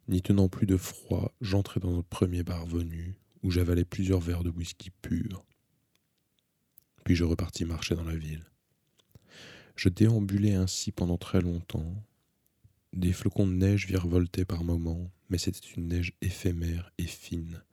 N'y 0.07 0.21
tenant 0.21 0.49
plus 0.49 0.67
de 0.67 0.77
froid, 0.77 1.33
j'entrai 1.41 1.79
dans 1.79 1.91
notre 1.91 2.07
premier 2.07 2.43
bar 2.43 2.67
venu, 2.67 3.15
où 3.41 3.49
j'avalai 3.49 3.85
plusieurs 3.85 4.19
verres 4.19 4.43
de 4.43 4.51
whisky 4.51 4.91
pur. 5.01 5.43
Puis 7.03 7.15
je 7.15 7.23
repartis 7.23 7.65
marcher 7.65 7.95
dans 7.95 8.03
la 8.03 8.15
ville. 8.15 8.45
Je 9.75 9.89
déambulai 9.89 10.53
ainsi 10.53 10.91
pendant 10.91 11.17
très 11.17 11.41
longtemps. 11.41 12.03
Des 12.93 13.13
flocons 13.13 13.47
de 13.47 13.53
neige 13.53 13.87
virevoltaient 13.87 14.45
par 14.45 14.63
moments, 14.63 15.11
mais 15.29 15.37
c'était 15.37 15.67
une 15.75 15.87
neige 15.87 16.13
éphémère 16.21 16.91
et 16.97 17.07
fine, 17.07 17.63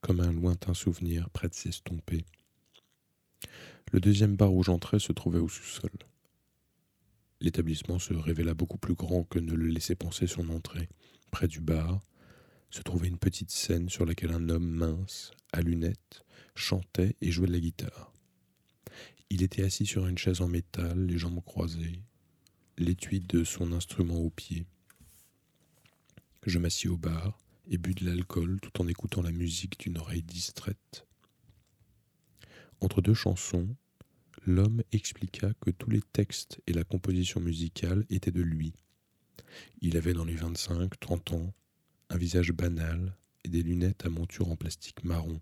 comme 0.00 0.20
un 0.20 0.32
lointain 0.32 0.74
souvenir 0.74 1.30
prêt 1.30 1.48
de 1.48 1.54
s'estomper. 1.54 2.24
Le 3.92 4.00
deuxième 4.00 4.36
bar 4.36 4.52
où 4.52 4.62
j'entrais 4.62 4.98
se 4.98 5.12
trouvait 5.12 5.38
au 5.38 5.48
sous-sol. 5.48 5.90
L'établissement 7.40 7.98
se 7.98 8.14
révéla 8.14 8.54
beaucoup 8.54 8.78
plus 8.78 8.94
grand 8.94 9.24
que 9.24 9.38
ne 9.38 9.54
le 9.54 9.66
laissait 9.68 9.94
penser 9.94 10.26
son 10.26 10.50
entrée. 10.50 10.88
Près 11.30 11.48
du 11.48 11.60
bar 11.60 12.00
se 12.70 12.82
trouvait 12.82 13.08
une 13.08 13.18
petite 13.18 13.50
scène 13.50 13.88
sur 13.88 14.04
laquelle 14.04 14.32
un 14.32 14.48
homme 14.48 14.68
mince, 14.68 15.30
à 15.52 15.60
lunettes, 15.60 16.24
chantait 16.54 17.16
et 17.20 17.30
jouait 17.30 17.46
de 17.46 17.52
la 17.52 17.60
guitare. 17.60 18.12
Il 19.30 19.42
était 19.42 19.62
assis 19.62 19.86
sur 19.86 20.06
une 20.06 20.18
chaise 20.18 20.40
en 20.40 20.48
métal, 20.48 21.06
les 21.06 21.18
jambes 21.18 21.44
croisées, 21.44 22.02
l'étui 22.76 23.20
de 23.20 23.44
son 23.44 23.72
instrument 23.72 24.16
au 24.16 24.30
pied. 24.30 24.66
Je 26.46 26.58
m'assis 26.58 26.88
au 26.88 26.96
bar 26.96 27.38
et 27.68 27.78
bus 27.78 27.94
de 27.96 28.06
l'alcool 28.06 28.60
tout 28.60 28.80
en 28.80 28.88
écoutant 28.88 29.22
la 29.22 29.32
musique 29.32 29.78
d'une 29.80 29.98
oreille 29.98 30.22
distraite. 30.22 31.06
Entre 32.80 33.02
deux 33.02 33.14
chansons, 33.14 33.68
l'homme 34.46 34.82
expliqua 34.92 35.52
que 35.60 35.70
tous 35.70 35.90
les 35.90 36.00
textes 36.00 36.60
et 36.66 36.72
la 36.72 36.84
composition 36.84 37.40
musicale 37.40 38.06
étaient 38.08 38.30
de 38.30 38.40
lui. 38.40 38.72
Il 39.80 39.96
avait 39.96 40.12
dans 40.12 40.24
les 40.24 40.36
25-30 40.36 41.34
ans 41.34 41.54
un 42.08 42.16
visage 42.16 42.52
banal 42.52 43.16
et 43.44 43.48
des 43.48 43.62
lunettes 43.62 44.06
à 44.06 44.08
monture 44.08 44.48
en 44.48 44.56
plastique 44.56 45.04
marron. 45.04 45.40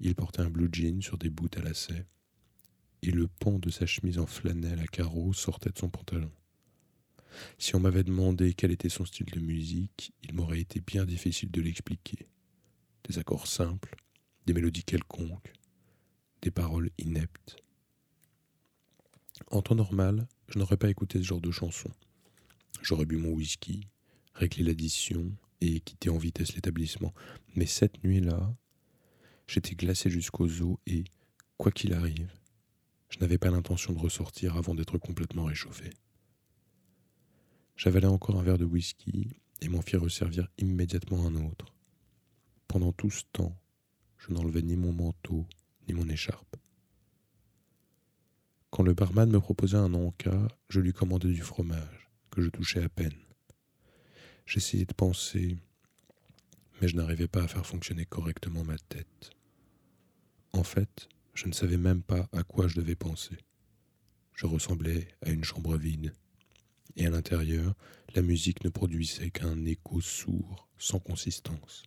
Il 0.00 0.14
portait 0.14 0.42
un 0.42 0.50
blue 0.50 0.70
jean 0.72 1.02
sur 1.02 1.18
des 1.18 1.30
bouts 1.30 1.48
à 1.56 1.60
lacets, 1.60 2.06
et 3.02 3.10
le 3.10 3.26
pan 3.26 3.58
de 3.58 3.70
sa 3.70 3.86
chemise 3.86 4.18
en 4.18 4.26
flanelle 4.26 4.80
à 4.80 4.86
carreaux 4.86 5.32
sortait 5.32 5.70
de 5.70 5.78
son 5.78 5.88
pantalon. 5.88 6.30
Si 7.58 7.74
on 7.74 7.80
m'avait 7.80 8.04
demandé 8.04 8.54
quel 8.54 8.70
était 8.70 8.88
son 8.88 9.04
style 9.04 9.26
de 9.26 9.40
musique, 9.40 10.12
il 10.22 10.34
m'aurait 10.34 10.60
été 10.60 10.80
bien 10.80 11.04
difficile 11.04 11.50
de 11.50 11.60
l'expliquer. 11.60 12.26
Des 13.08 13.18
accords 13.18 13.46
simples, 13.46 13.96
des 14.46 14.52
mélodies 14.52 14.84
quelconques, 14.84 15.52
des 16.42 16.50
paroles 16.50 16.90
ineptes. 16.98 17.56
En 19.50 19.62
temps 19.62 19.74
normal, 19.74 20.26
je 20.48 20.58
n'aurais 20.58 20.76
pas 20.76 20.90
écouté 20.90 21.18
ce 21.18 21.24
genre 21.24 21.40
de 21.40 21.50
chanson. 21.50 21.90
J'aurais 22.82 23.06
bu 23.06 23.16
mon 23.16 23.30
whisky, 23.30 23.88
réglé 24.34 24.64
l'addition 24.64 25.32
et 25.60 25.80
quitté 25.80 26.10
en 26.10 26.18
vitesse 26.18 26.54
l'établissement. 26.54 27.14
Mais 27.56 27.66
cette 27.66 28.02
nuit-là, 28.04 28.54
j'étais 29.46 29.74
glacé 29.74 30.10
jusqu'aux 30.10 30.62
os 30.62 30.76
et, 30.86 31.04
quoi 31.56 31.72
qu'il 31.72 31.94
arrive, 31.94 32.30
je 33.08 33.18
n'avais 33.20 33.38
pas 33.38 33.50
l'intention 33.50 33.92
de 33.92 33.98
ressortir 33.98 34.56
avant 34.56 34.74
d'être 34.74 34.98
complètement 34.98 35.44
réchauffé. 35.44 35.90
J'avalai 37.76 38.06
encore 38.06 38.38
un 38.38 38.42
verre 38.42 38.58
de 38.58 38.64
whisky 38.64 39.30
et 39.60 39.68
m'en 39.68 39.82
fis 39.82 39.96
resservir 39.96 40.48
immédiatement 40.58 41.26
un 41.26 41.34
autre. 41.34 41.74
Pendant 42.68 42.92
tout 42.92 43.10
ce 43.10 43.24
temps, 43.32 43.56
je 44.18 44.32
n'enlevais 44.32 44.62
ni 44.62 44.76
mon 44.76 44.92
manteau, 44.92 45.46
ni 45.88 45.94
mon 45.94 46.08
écharpe. 46.08 46.56
Quand 48.70 48.82
le 48.82 48.94
barman 48.94 49.30
me 49.30 49.40
proposait 49.40 49.76
un 49.76 49.94
encas, 49.94 50.48
je 50.68 50.80
lui 50.80 50.92
commandais 50.92 51.28
du 51.28 51.42
fromage, 51.42 52.10
que 52.30 52.42
je 52.42 52.48
touchais 52.48 52.82
à 52.82 52.88
peine. 52.88 53.14
J'essayais 54.46 54.84
de 54.84 54.94
penser, 54.94 55.56
mais 56.80 56.88
je 56.88 56.96
n'arrivais 56.96 57.28
pas 57.28 57.42
à 57.42 57.48
faire 57.48 57.66
fonctionner 57.66 58.04
correctement 58.04 58.64
ma 58.64 58.78
tête. 58.78 59.30
En 60.52 60.64
fait, 60.64 61.08
je 61.34 61.46
ne 61.46 61.52
savais 61.52 61.76
même 61.76 62.02
pas 62.02 62.28
à 62.32 62.42
quoi 62.44 62.68
je 62.68 62.76
devais 62.76 62.96
penser. 62.96 63.36
Je 64.32 64.46
ressemblais 64.46 65.08
à 65.22 65.30
une 65.30 65.44
chambre 65.44 65.76
vide, 65.76 66.12
et 66.96 67.06
à 67.06 67.10
l'intérieur, 67.10 67.74
la 68.14 68.22
musique 68.22 68.64
ne 68.64 68.70
produisait 68.70 69.30
qu'un 69.30 69.64
écho 69.64 70.00
sourd, 70.00 70.68
sans 70.78 70.98
consistance. 70.98 71.82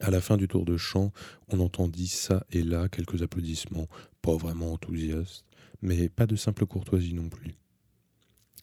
À 0.00 0.10
la 0.10 0.20
fin 0.20 0.36
du 0.36 0.46
tour 0.46 0.64
de 0.64 0.76
chant, 0.76 1.12
on 1.48 1.58
entendit 1.60 2.08
ça 2.08 2.46
et 2.52 2.62
là 2.62 2.88
quelques 2.88 3.22
applaudissements, 3.22 3.88
pas 4.22 4.36
vraiment 4.36 4.72
enthousiastes, 4.72 5.44
mais 5.82 6.08
pas 6.08 6.26
de 6.26 6.36
simple 6.36 6.66
courtoisie 6.66 7.14
non 7.14 7.28
plus. 7.28 7.56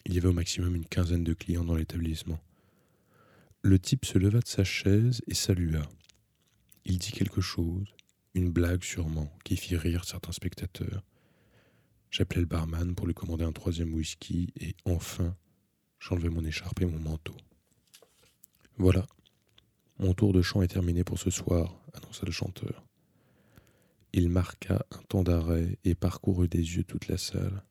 Il 0.06 0.14
y 0.14 0.18
avait 0.18 0.30
au 0.30 0.34
maximum 0.34 0.76
une 0.76 0.86
quinzaine 0.86 1.24
de 1.24 1.34
clients 1.34 1.66
dans 1.66 1.76
l'établissement. 1.76 2.40
Le 3.64 3.80
type 3.80 4.06
se 4.06 4.18
leva 4.18 4.40
de 4.40 4.48
sa 4.48 4.64
chaise 4.64 5.22
et 5.28 5.34
salua. 5.34 5.90
Il 6.86 7.00
dit 7.00 7.12
quelque 7.12 7.42
chose, 7.42 7.88
une 8.36 8.52
blague 8.52 8.84
sûrement, 8.84 9.36
qui 9.44 9.58
fit 9.58 9.76
rire 9.76 10.06
certains 10.06 10.32
spectateurs. 10.32 11.04
J'appelai 12.16 12.40
le 12.40 12.48
barman 12.48 12.96
pour 12.96 13.08
lui 13.08 13.14
commander 13.14 13.44
un 13.44 13.52
troisième 13.52 13.94
whisky 13.94 14.54
et 14.56 14.74
enfin, 14.86 15.36
j'enlevai 16.00 16.30
mon 16.30 16.46
écharpe 16.46 16.80
et 16.80 16.86
mon 16.86 16.98
manteau. 16.98 17.36
Voilà, 18.78 19.06
mon 20.00 20.14
tour 20.14 20.32
de 20.32 20.42
chant 20.42 20.62
est 20.62 20.70
terminé 20.70 21.04
pour 21.04 21.20
ce 21.20 21.30
soir, 21.30 21.78
annonça 21.92 22.26
le 22.26 22.32
chanteur. 22.32 22.86
Il 24.14 24.30
marqua 24.30 24.86
un 24.92 25.02
temps 25.10 25.24
d'arrêt 25.24 25.78
et 25.84 25.94
parcourut 25.94 26.48
des 26.48 26.78
yeux 26.78 26.86
toute 26.86 27.10
la 27.10 27.18
salle. 27.18 27.66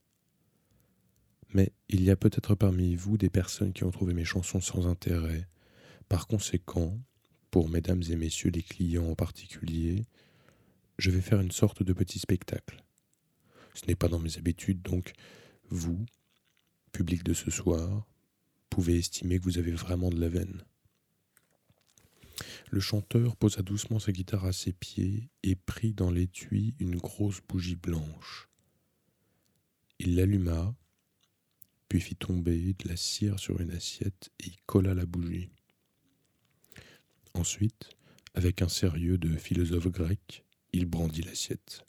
Mais 1.54 1.72
il 1.88 2.04
y 2.04 2.10
a 2.10 2.16
peut-être 2.16 2.54
parmi 2.54 2.96
vous 2.96 3.16
des 3.16 3.30
personnes 3.30 3.72
qui 3.72 3.84
ont 3.84 3.90
trouvé 3.90 4.12
mes 4.12 4.26
chansons 4.26 4.60
sans 4.60 4.86
intérêt. 4.86 5.48
Par 6.10 6.26
conséquent, 6.26 6.98
pour 7.50 7.70
mesdames 7.70 8.02
et 8.10 8.16
messieurs 8.16 8.50
les 8.50 8.62
clients 8.62 9.08
en 9.08 9.14
particulier, 9.14 10.04
je 10.98 11.10
vais 11.10 11.22
faire 11.22 11.40
une 11.40 11.50
sorte 11.50 11.82
de 11.82 11.94
petit 11.94 12.18
spectacle. 12.18 12.83
Ce 13.74 13.86
n'est 13.86 13.96
pas 13.96 14.08
dans 14.08 14.18
mes 14.18 14.38
habitudes, 14.38 14.82
donc 14.82 15.12
vous, 15.68 16.04
public 16.92 17.24
de 17.24 17.34
ce 17.34 17.50
soir, 17.50 18.06
pouvez 18.70 18.98
estimer 18.98 19.38
que 19.38 19.44
vous 19.44 19.58
avez 19.58 19.72
vraiment 19.72 20.10
de 20.10 20.20
la 20.20 20.28
veine. 20.28 20.62
Le 22.70 22.80
chanteur 22.80 23.36
posa 23.36 23.62
doucement 23.62 23.98
sa 23.98 24.12
guitare 24.12 24.44
à 24.44 24.52
ses 24.52 24.72
pieds 24.72 25.30
et 25.42 25.54
prit 25.54 25.92
dans 25.92 26.10
l'étui 26.10 26.74
une 26.78 26.96
grosse 26.96 27.40
bougie 27.48 27.76
blanche. 27.76 28.48
Il 29.98 30.16
l'alluma, 30.16 30.74
puis 31.88 32.00
fit 32.00 32.16
tomber 32.16 32.74
de 32.74 32.88
la 32.88 32.96
cire 32.96 33.38
sur 33.38 33.60
une 33.60 33.70
assiette 33.70 34.30
et 34.40 34.48
y 34.48 34.56
colla 34.66 34.94
la 34.94 35.06
bougie. 35.06 35.50
Ensuite, 37.34 37.90
avec 38.34 38.62
un 38.62 38.68
sérieux 38.68 39.18
de 39.18 39.36
philosophe 39.36 39.88
grec, 39.88 40.44
il 40.72 40.86
brandit 40.86 41.22
l'assiette. 41.22 41.84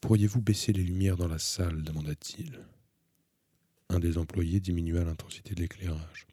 Pourriez-vous 0.00 0.40
baisser 0.40 0.72
les 0.72 0.84
lumières 0.84 1.16
dans 1.16 1.28
la 1.28 1.38
salle 1.38 1.82
demanda-t-il. 1.82 2.60
Un 3.88 3.98
des 3.98 4.18
employés 4.18 4.60
diminua 4.60 5.04
l'intensité 5.04 5.54
de 5.54 5.60
l'éclairage. 5.60 6.26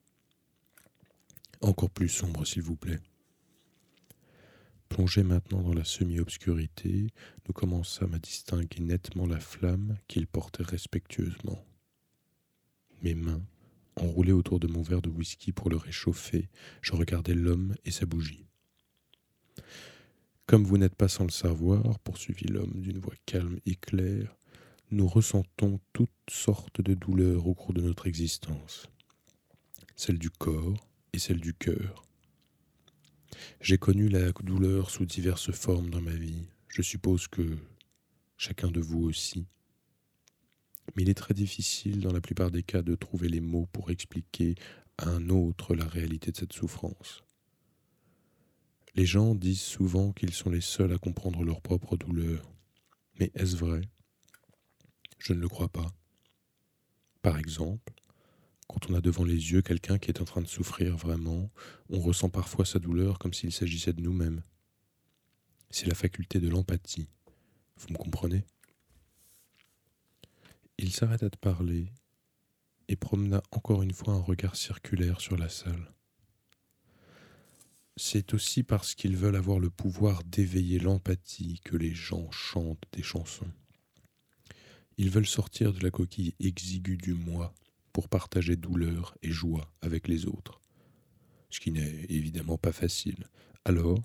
Encore 1.61 1.89
plus 1.89 2.09
sombre, 2.09 2.45
s'il 2.45 2.61
vous 2.61 2.75
plaît. 2.75 2.99
Plongé 4.89 5.23
maintenant 5.23 5.61
dans 5.61 5.73
la 5.73 5.85
semi-obscurité, 5.85 7.07
nous 7.47 7.53
commençâmes 7.53 8.13
à 8.13 8.19
distinguer 8.19 8.79
nettement 8.81 9.25
la 9.25 9.39
flamme 9.39 9.97
qu'il 10.07 10.27
portait 10.27 10.63
respectueusement. 10.63 11.63
Mes 13.01 13.15
mains, 13.15 13.41
enroulées 13.95 14.33
autour 14.33 14.59
de 14.59 14.67
mon 14.67 14.81
verre 14.81 15.01
de 15.01 15.09
whisky 15.09 15.51
pour 15.51 15.69
le 15.69 15.77
réchauffer, 15.77 16.49
je 16.81 16.93
regardais 16.93 17.33
l'homme 17.33 17.75
et 17.85 17.91
sa 17.91 18.05
bougie. 18.05 18.45
Comme 20.45 20.65
vous 20.65 20.77
n'êtes 20.77 20.95
pas 20.95 21.07
sans 21.07 21.23
le 21.23 21.31
savoir, 21.31 21.99
poursuivit 21.99 22.47
l'homme 22.47 22.81
d'une 22.81 22.99
voix 22.99 23.15
calme 23.25 23.59
et 23.65 23.75
claire, 23.75 24.35
nous 24.91 25.07
ressentons 25.07 25.79
toutes 25.93 26.09
sortes 26.29 26.81
de 26.81 26.93
douleurs 26.93 27.47
au 27.47 27.53
cours 27.53 27.73
de 27.73 27.81
notre 27.81 28.07
existence. 28.07 28.87
Celle 29.95 30.19
du 30.19 30.29
corps, 30.29 30.87
et 31.13 31.19
celle 31.19 31.39
du 31.39 31.53
cœur. 31.53 32.03
J'ai 33.61 33.77
connu 33.77 34.09
la 34.09 34.31
douleur 34.31 34.89
sous 34.89 35.05
diverses 35.05 35.51
formes 35.51 35.89
dans 35.89 36.01
ma 36.01 36.13
vie. 36.13 36.47
Je 36.67 36.81
suppose 36.81 37.27
que 37.27 37.57
chacun 38.37 38.69
de 38.69 38.81
vous 38.81 39.03
aussi. 39.03 39.45
Mais 40.95 41.03
il 41.03 41.09
est 41.09 41.13
très 41.13 41.33
difficile 41.33 42.01
dans 42.01 42.11
la 42.11 42.21
plupart 42.21 42.51
des 42.51 42.63
cas 42.63 42.81
de 42.81 42.95
trouver 42.95 43.29
les 43.29 43.41
mots 43.41 43.67
pour 43.71 43.91
expliquer 43.91 44.55
à 44.97 45.09
un 45.09 45.29
autre 45.29 45.75
la 45.75 45.85
réalité 45.85 46.31
de 46.31 46.37
cette 46.37 46.53
souffrance. 46.53 47.23
Les 48.95 49.05
gens 49.05 49.33
disent 49.33 49.61
souvent 49.61 50.11
qu'ils 50.11 50.33
sont 50.33 50.51
les 50.51 50.61
seuls 50.61 50.93
à 50.93 50.97
comprendre 50.97 51.43
leur 51.43 51.61
propre 51.61 51.97
douleur. 51.97 52.53
Mais 53.19 53.31
est-ce 53.33 53.55
vrai? 53.55 53.81
Je 55.17 55.33
ne 55.33 55.39
le 55.39 55.49
crois 55.49 55.69
pas. 55.69 55.91
Par 57.21 57.39
exemple, 57.39 57.93
quand 58.67 58.89
on 58.89 58.93
a 58.93 59.01
devant 59.01 59.23
les 59.23 59.51
yeux 59.51 59.61
quelqu'un 59.61 59.97
qui 59.97 60.11
est 60.11 60.21
en 60.21 60.25
train 60.25 60.41
de 60.41 60.47
souffrir 60.47 60.95
vraiment, 60.95 61.49
on 61.89 61.99
ressent 61.99 62.29
parfois 62.29 62.65
sa 62.65 62.79
douleur 62.79 63.17
comme 63.17 63.33
s'il 63.33 63.51
s'agissait 63.51 63.93
de 63.93 64.01
nous-mêmes. 64.01 64.43
C'est 65.69 65.87
la 65.87 65.95
faculté 65.95 66.39
de 66.39 66.49
l'empathie. 66.49 67.09
Vous 67.77 67.91
me 67.93 67.97
comprenez? 67.97 68.45
Il 70.77 70.91
s'arrêta 70.91 71.29
de 71.29 71.37
parler 71.37 71.87
et 72.87 72.95
promena 72.95 73.41
encore 73.51 73.81
une 73.81 73.93
fois 73.93 74.13
un 74.13 74.21
regard 74.21 74.55
circulaire 74.55 75.19
sur 75.21 75.37
la 75.37 75.49
salle. 75.49 75.93
C'est 77.95 78.33
aussi 78.33 78.63
parce 78.63 78.95
qu'ils 78.95 79.17
veulent 79.17 79.35
avoir 79.35 79.59
le 79.59 79.69
pouvoir 79.69 80.23
d'éveiller 80.23 80.79
l'empathie 80.79 81.61
que 81.63 81.77
les 81.77 81.93
gens 81.93 82.29
chantent 82.31 82.85
des 82.91 83.03
chansons. 83.03 83.51
Ils 84.97 85.11
veulent 85.11 85.27
sortir 85.27 85.73
de 85.73 85.79
la 85.79 85.91
coquille 85.91 86.33
exiguë 86.39 86.97
du 86.97 87.13
moi 87.13 87.53
pour 87.91 88.09
partager 88.09 88.55
douleur 88.55 89.15
et 89.21 89.31
joie 89.31 89.71
avec 89.81 90.07
les 90.07 90.25
autres, 90.25 90.59
ce 91.49 91.59
qui 91.59 91.71
n'est 91.71 92.05
évidemment 92.09 92.57
pas 92.57 92.71
facile. 92.71 93.27
Alors, 93.65 94.01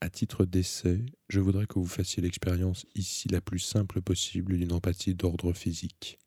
à 0.00 0.08
titre 0.08 0.44
d'essai, 0.44 1.04
je 1.28 1.40
voudrais 1.40 1.66
que 1.66 1.78
vous 1.78 1.86
fassiez 1.86 2.22
l'expérience 2.22 2.86
ici 2.94 3.28
la 3.28 3.40
plus 3.40 3.58
simple 3.58 4.02
possible 4.02 4.56
d'une 4.56 4.72
empathie 4.72 5.14
d'ordre 5.14 5.52
physique. 5.52 6.18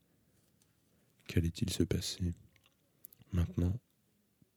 Qu'allait-il 1.27 1.69
se 1.69 1.83
passer? 1.83 2.33
Maintenant, 3.31 3.79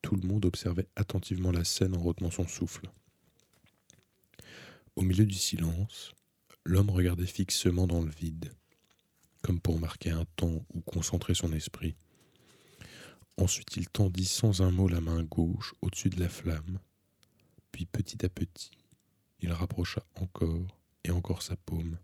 tout 0.03 0.17
le 0.17 0.27
monde 0.27 0.45
observait 0.45 0.89
attentivement 0.97 1.53
la 1.53 1.65
scène 1.65 1.97
en 1.97 2.03
retenant 2.03 2.31
son 2.31 2.47
souffle. 2.47 2.91
Au 4.97 5.03
milieu 5.03 5.25
du 5.25 5.37
silence, 5.37 6.13
l'homme 6.65 6.91
regardait 6.91 7.27
fixement 7.27 7.87
dans 7.87 8.03
le 8.03 8.11
vide, 8.11 8.53
comme 9.41 9.61
pour 9.61 9.79
marquer 9.79 10.11
un 10.11 10.27
temps 10.37 10.65
ou 10.75 10.81
concentrer 10.81 11.35
son 11.35 11.53
esprit. 11.53 11.95
Ensuite 13.39 13.77
il 13.77 13.89
tendit 13.89 14.27
sans 14.27 14.61
un 14.61 14.71
mot 14.71 14.89
la 14.89 15.01
main 15.01 15.23
gauche 15.23 15.75
au-dessus 15.81 16.11
de 16.11 16.21
la 16.21 16.29
flamme, 16.29 16.79
puis 17.71 17.87
petit 17.87 18.25
à 18.27 18.29
petit 18.29 18.73
il 19.43 19.53
rapprocha 19.53 20.05
encore 20.15 20.79
et 21.05 21.11
encore 21.11 21.43
sa 21.43 21.57
paume. 21.57 21.99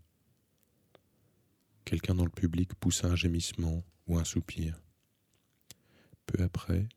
Quelqu'un 1.85 2.15
dans 2.15 2.25
le 2.25 2.29
public 2.29 2.75
poussa 2.75 3.07
un 3.07 3.15
gémissement 3.15 3.83
ou 4.07 4.17
un 4.17 4.25
soupir. 4.25 4.79
Peu 6.25 6.43
après, 6.43 6.87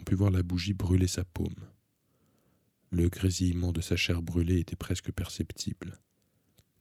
on 0.00 0.04
put 0.04 0.14
voir 0.14 0.30
la 0.30 0.42
bougie 0.42 0.72
brûler 0.72 1.06
sa 1.06 1.24
paume. 1.24 1.68
Le 2.90 3.08
grésillement 3.08 3.72
de 3.72 3.80
sa 3.80 3.96
chair 3.96 4.22
brûlée 4.22 4.58
était 4.58 4.76
presque 4.76 5.12
perceptible. 5.12 5.98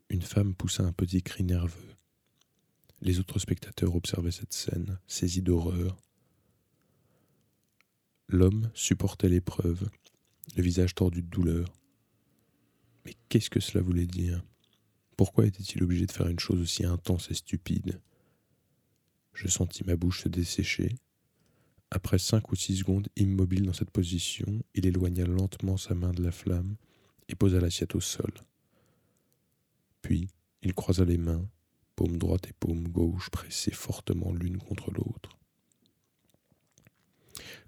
Une 0.10 0.24
femme 0.24 0.56
poussa 0.56 0.84
un 0.84 0.94
petit 0.94 1.22
cri 1.22 1.44
nerveux. 1.44 1.96
Les 3.02 3.20
autres 3.20 3.40
spectateurs 3.40 3.96
observaient 3.96 4.32
cette 4.32 4.54
scène, 4.54 5.00
saisis 5.08 5.42
d'horreur, 5.42 5.98
L'homme 8.32 8.70
supportait 8.76 9.28
l'épreuve, 9.28 9.90
le 10.56 10.62
visage 10.62 10.94
tordu 10.94 11.24
de 11.24 11.28
douleur. 11.28 11.74
Mais 13.04 13.16
qu'est-ce 13.28 13.50
que 13.50 13.60
cela 13.60 13.84
voulait 13.84 14.06
dire? 14.06 14.46
Pourquoi 15.18 15.48
était-il 15.48 15.82
obligé 15.82 16.06
de 16.06 16.12
faire 16.12 16.28
une 16.28 16.40
chose 16.40 16.62
aussi 16.62 16.86
intense 16.86 17.32
et 17.32 17.34
stupide? 17.34 18.00
Je 19.34 19.48
sentis 19.48 19.84
ma 19.84 19.96
bouche 19.96 20.22
se 20.22 20.30
dessécher. 20.30 20.96
Après 21.92 22.20
cinq 22.20 22.52
ou 22.52 22.56
six 22.56 22.78
secondes 22.78 23.08
immobile 23.16 23.66
dans 23.66 23.74
cette 23.74 23.90
position, 23.90 24.64
il 24.76 24.86
éloigna 24.86 25.26
lentement 25.26 25.78
sa 25.78 25.96
main 25.96 26.12
de 26.12 26.22
la 26.22 26.32
flamme 26.32 26.76
et 27.28 27.36
posa 27.36 27.60
l'assiette 27.60 27.96
au 27.96 28.00
sol. 28.00 28.32
Puis, 30.02 30.28
il 30.62 30.74
croisa 30.74 31.04
les 31.04 31.18
mains, 31.18 31.48
paume 31.96 32.18
droite 32.18 32.48
et 32.48 32.54
paume 32.54 32.88
gauche 32.88 33.30
pressées 33.30 33.72
fortement 33.72 34.32
l'une 34.34 34.58
contre 34.58 34.92
l'autre. 34.92 35.38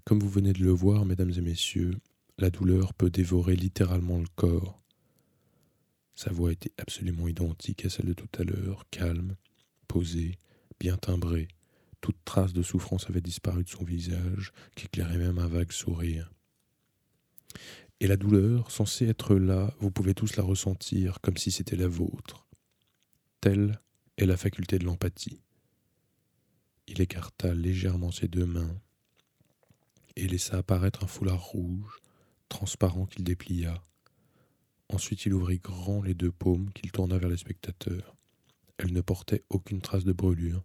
Comme 0.04 0.20
vous 0.20 0.28
venez 0.28 0.52
de 0.52 0.62
le 0.62 0.70
voir, 0.70 1.04
mesdames 1.04 1.32
et 1.36 1.40
messieurs, 1.40 1.98
la 2.38 2.50
douleur 2.50 2.94
peut 2.94 3.10
dévorer 3.10 3.56
littéralement 3.56 4.18
le 4.18 4.26
corps. 4.34 4.82
Sa 6.14 6.32
voix 6.32 6.52
était 6.52 6.72
absolument 6.78 7.28
identique 7.28 7.84
à 7.84 7.90
celle 7.90 8.06
de 8.06 8.12
tout 8.12 8.28
à 8.38 8.44
l'heure, 8.44 8.86
calme, 8.90 9.36
posée, 9.88 10.38
bien 10.80 10.96
timbrée. 10.96 11.48
Toute 12.02 12.22
trace 12.24 12.52
de 12.52 12.62
souffrance 12.62 13.08
avait 13.08 13.20
disparu 13.20 13.64
de 13.64 13.68
son 13.70 13.84
visage, 13.84 14.52
qui 14.74 14.86
éclairait 14.86 15.18
même 15.18 15.38
un 15.38 15.46
vague 15.46 15.72
sourire. 15.72 16.30
Et 18.00 18.08
la 18.08 18.16
douleur, 18.16 18.72
censée 18.72 19.06
être 19.06 19.36
là, 19.36 19.72
vous 19.78 19.92
pouvez 19.92 20.12
tous 20.12 20.36
la 20.36 20.42
ressentir 20.42 21.20
comme 21.20 21.36
si 21.36 21.52
c'était 21.52 21.76
la 21.76 21.86
vôtre. 21.86 22.48
Telle 23.40 23.80
est 24.18 24.26
la 24.26 24.36
faculté 24.36 24.80
de 24.80 24.84
l'empathie. 24.84 25.40
Il 26.88 27.00
écarta 27.00 27.54
légèrement 27.54 28.10
ses 28.10 28.26
deux 28.26 28.46
mains, 28.46 28.76
et 30.16 30.26
laissa 30.26 30.58
apparaître 30.58 31.04
un 31.04 31.06
foulard 31.06 31.40
rouge, 31.40 32.00
transparent 32.48 33.06
qu'il 33.06 33.22
déplia. 33.22 33.82
Ensuite 34.88 35.24
il 35.24 35.34
ouvrit 35.34 35.60
grand 35.60 36.02
les 36.02 36.14
deux 36.14 36.32
paumes 36.32 36.72
qu'il 36.72 36.90
tourna 36.90 37.16
vers 37.16 37.30
les 37.30 37.36
spectateurs. 37.36 38.16
Elles 38.78 38.92
ne 38.92 39.00
portaient 39.00 39.44
aucune 39.48 39.80
trace 39.80 40.04
de 40.04 40.12
brûlure. 40.12 40.64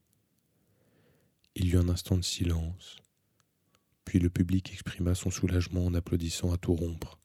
Il 1.60 1.70
y 1.70 1.72
eut 1.72 1.78
un 1.78 1.90
instant 1.90 2.16
de 2.16 2.24
silence, 2.24 2.98
puis 4.06 4.20
le 4.20 4.30
public 4.30 4.72
exprima 4.72 5.16
son 5.16 5.32
soulagement 5.32 5.88
en 5.88 5.96
applaudissant 5.96 6.54
à 6.54 6.58
tout 6.60 6.76
rompre. 6.76 7.18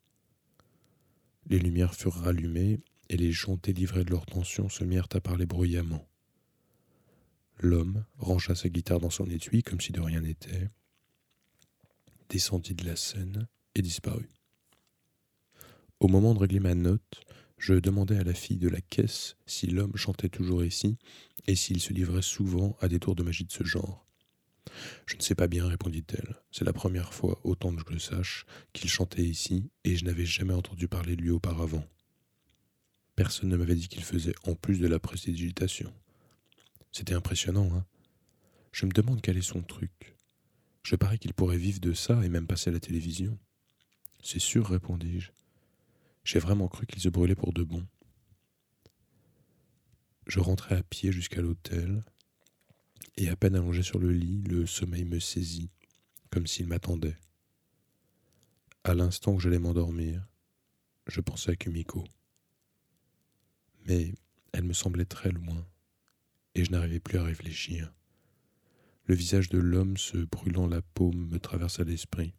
Les 1.45 1.59
lumières 1.59 1.93
furent 1.93 2.15
rallumées 2.15 2.79
et 3.09 3.17
les 3.17 3.31
gens 3.31 3.59
délivrés 3.61 4.03
de 4.03 4.09
leur 4.09 4.25
tension 4.25 4.69
se 4.69 4.83
mirent 4.83 5.07
à 5.13 5.21
parler 5.21 5.45
bruyamment. 5.45 6.09
L'homme 7.59 8.05
rangea 8.17 8.55
sa 8.55 8.69
guitare 8.69 8.99
dans 8.99 9.11
son 9.11 9.29
étui 9.29 9.61
comme 9.61 9.79
si 9.79 9.91
de 9.91 10.01
rien 10.01 10.21
n'était, 10.21 10.71
descendit 12.29 12.73
de 12.73 12.87
la 12.87 12.95
scène 12.95 13.47
et 13.75 13.83
disparut. 13.83 14.31
Au 15.99 16.07
moment 16.07 16.33
de 16.33 16.39
régler 16.39 16.59
ma 16.59 16.73
note, 16.73 17.21
je 17.59 17.75
demandai 17.75 18.17
à 18.17 18.23
la 18.23 18.33
fille 18.33 18.57
de 18.57 18.67
la 18.67 18.81
caisse 18.81 19.35
si 19.45 19.67
l'homme 19.67 19.95
chantait 19.95 20.29
toujours 20.29 20.65
ici 20.65 20.97
et 21.45 21.55
s'il 21.55 21.79
se 21.79 21.93
livrait 21.93 22.23
souvent 22.23 22.75
à 22.81 22.87
des 22.87 22.99
tours 22.99 23.13
de 23.13 23.21
magie 23.21 23.45
de 23.45 23.51
ce 23.51 23.63
genre. 23.63 24.07
Je 25.05 25.15
ne 25.15 25.21
sais 25.21 25.35
pas 25.35 25.47
bien, 25.47 25.67
répondit-elle. 25.67 26.35
C'est 26.51 26.65
la 26.65 26.73
première 26.73 27.13
fois, 27.13 27.39
autant 27.43 27.75
que 27.75 27.81
je 27.87 27.93
le 27.93 27.99
sache, 27.99 28.45
qu'il 28.71 28.89
chantait 28.89 29.23
ici, 29.23 29.69
et 29.83 29.95
je 29.95 30.05
n'avais 30.05 30.25
jamais 30.25 30.53
entendu 30.53 30.87
parler 30.87 31.15
de 31.15 31.21
lui 31.21 31.29
auparavant. 31.29 31.85
Personne 33.15 33.49
ne 33.49 33.57
m'avait 33.57 33.75
dit 33.75 33.87
qu'il 33.87 34.03
faisait 34.03 34.35
en 34.43 34.55
plus 34.55 34.79
de 34.79 34.87
la 34.87 34.99
prestidigitation. 34.99 35.93
C'était 36.91 37.13
impressionnant, 37.13 37.69
hein. 37.75 37.85
Je 38.71 38.87
me 38.87 38.91
demande 38.91 39.21
quel 39.21 39.37
est 39.37 39.41
son 39.41 39.61
truc. 39.61 40.15
Je 40.81 40.95
parie 40.95 41.19
qu'il 41.19 41.33
pourrait 41.33 41.57
vivre 41.57 41.79
de 41.79 41.93
ça 41.93 42.23
et 42.25 42.29
même 42.29 42.47
passer 42.47 42.71
à 42.71 42.73
la 42.73 42.79
télévision. 42.79 43.37
C'est 44.23 44.39
sûr, 44.39 44.67
répondis-je. 44.67 45.31
J'ai 46.23 46.39
vraiment 46.39 46.67
cru 46.67 46.87
qu'il 46.87 47.01
se 47.01 47.09
brûlait 47.09 47.35
pour 47.35 47.53
de 47.53 47.63
bon. 47.63 47.85
Je 50.25 50.39
rentrai 50.39 50.75
à 50.75 50.83
pied 50.83 51.11
jusqu'à 51.11 51.41
l'hôtel, 51.41 52.03
et 53.17 53.29
à 53.29 53.35
peine 53.35 53.55
allongé 53.55 53.83
sur 53.83 53.99
le 53.99 54.11
lit, 54.11 54.41
le 54.43 54.65
sommeil 54.65 55.05
me 55.05 55.19
saisit, 55.19 55.69
comme 56.29 56.47
s'il 56.47 56.67
m'attendait. 56.67 57.17
À 58.83 58.93
l'instant 58.93 59.33
où 59.33 59.39
j'allais 59.39 59.59
m'endormir, 59.59 60.27
je 61.07 61.21
pensais 61.21 61.51
à 61.51 61.55
Kumiko. 61.55 62.03
Mais 63.85 64.13
elle 64.51 64.63
me 64.63 64.73
semblait 64.73 65.05
très 65.05 65.31
loin, 65.31 65.67
et 66.55 66.65
je 66.65 66.71
n'arrivais 66.71 66.99
plus 66.99 67.17
à 67.17 67.23
réfléchir. 67.23 67.93
Le 69.05 69.15
visage 69.15 69.49
de 69.49 69.57
l'homme 69.57 69.97
se 69.97 70.17
brûlant 70.17 70.67
la 70.67 70.81
paume 70.81 71.27
me 71.27 71.39
traversa 71.39 71.83
l'esprit. 71.83 72.33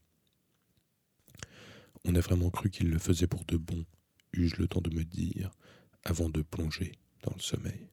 On 2.05 2.15
a 2.15 2.21
vraiment 2.21 2.51
cru 2.51 2.71
qu'il 2.71 2.91
le 2.91 2.99
faisait 2.99 3.27
pour 3.27 3.45
de 3.45 3.57
bon, 3.57 3.85
eus-je 4.33 4.57
le 4.57 4.69
temps 4.69 4.81
de 4.81 4.95
me 4.95 5.05
dire, 5.05 5.51
avant 6.05 6.29
de 6.29 6.43
plonger 6.43 6.93
dans 7.23 7.33
le 7.35 7.41
sommeil. 7.41 7.89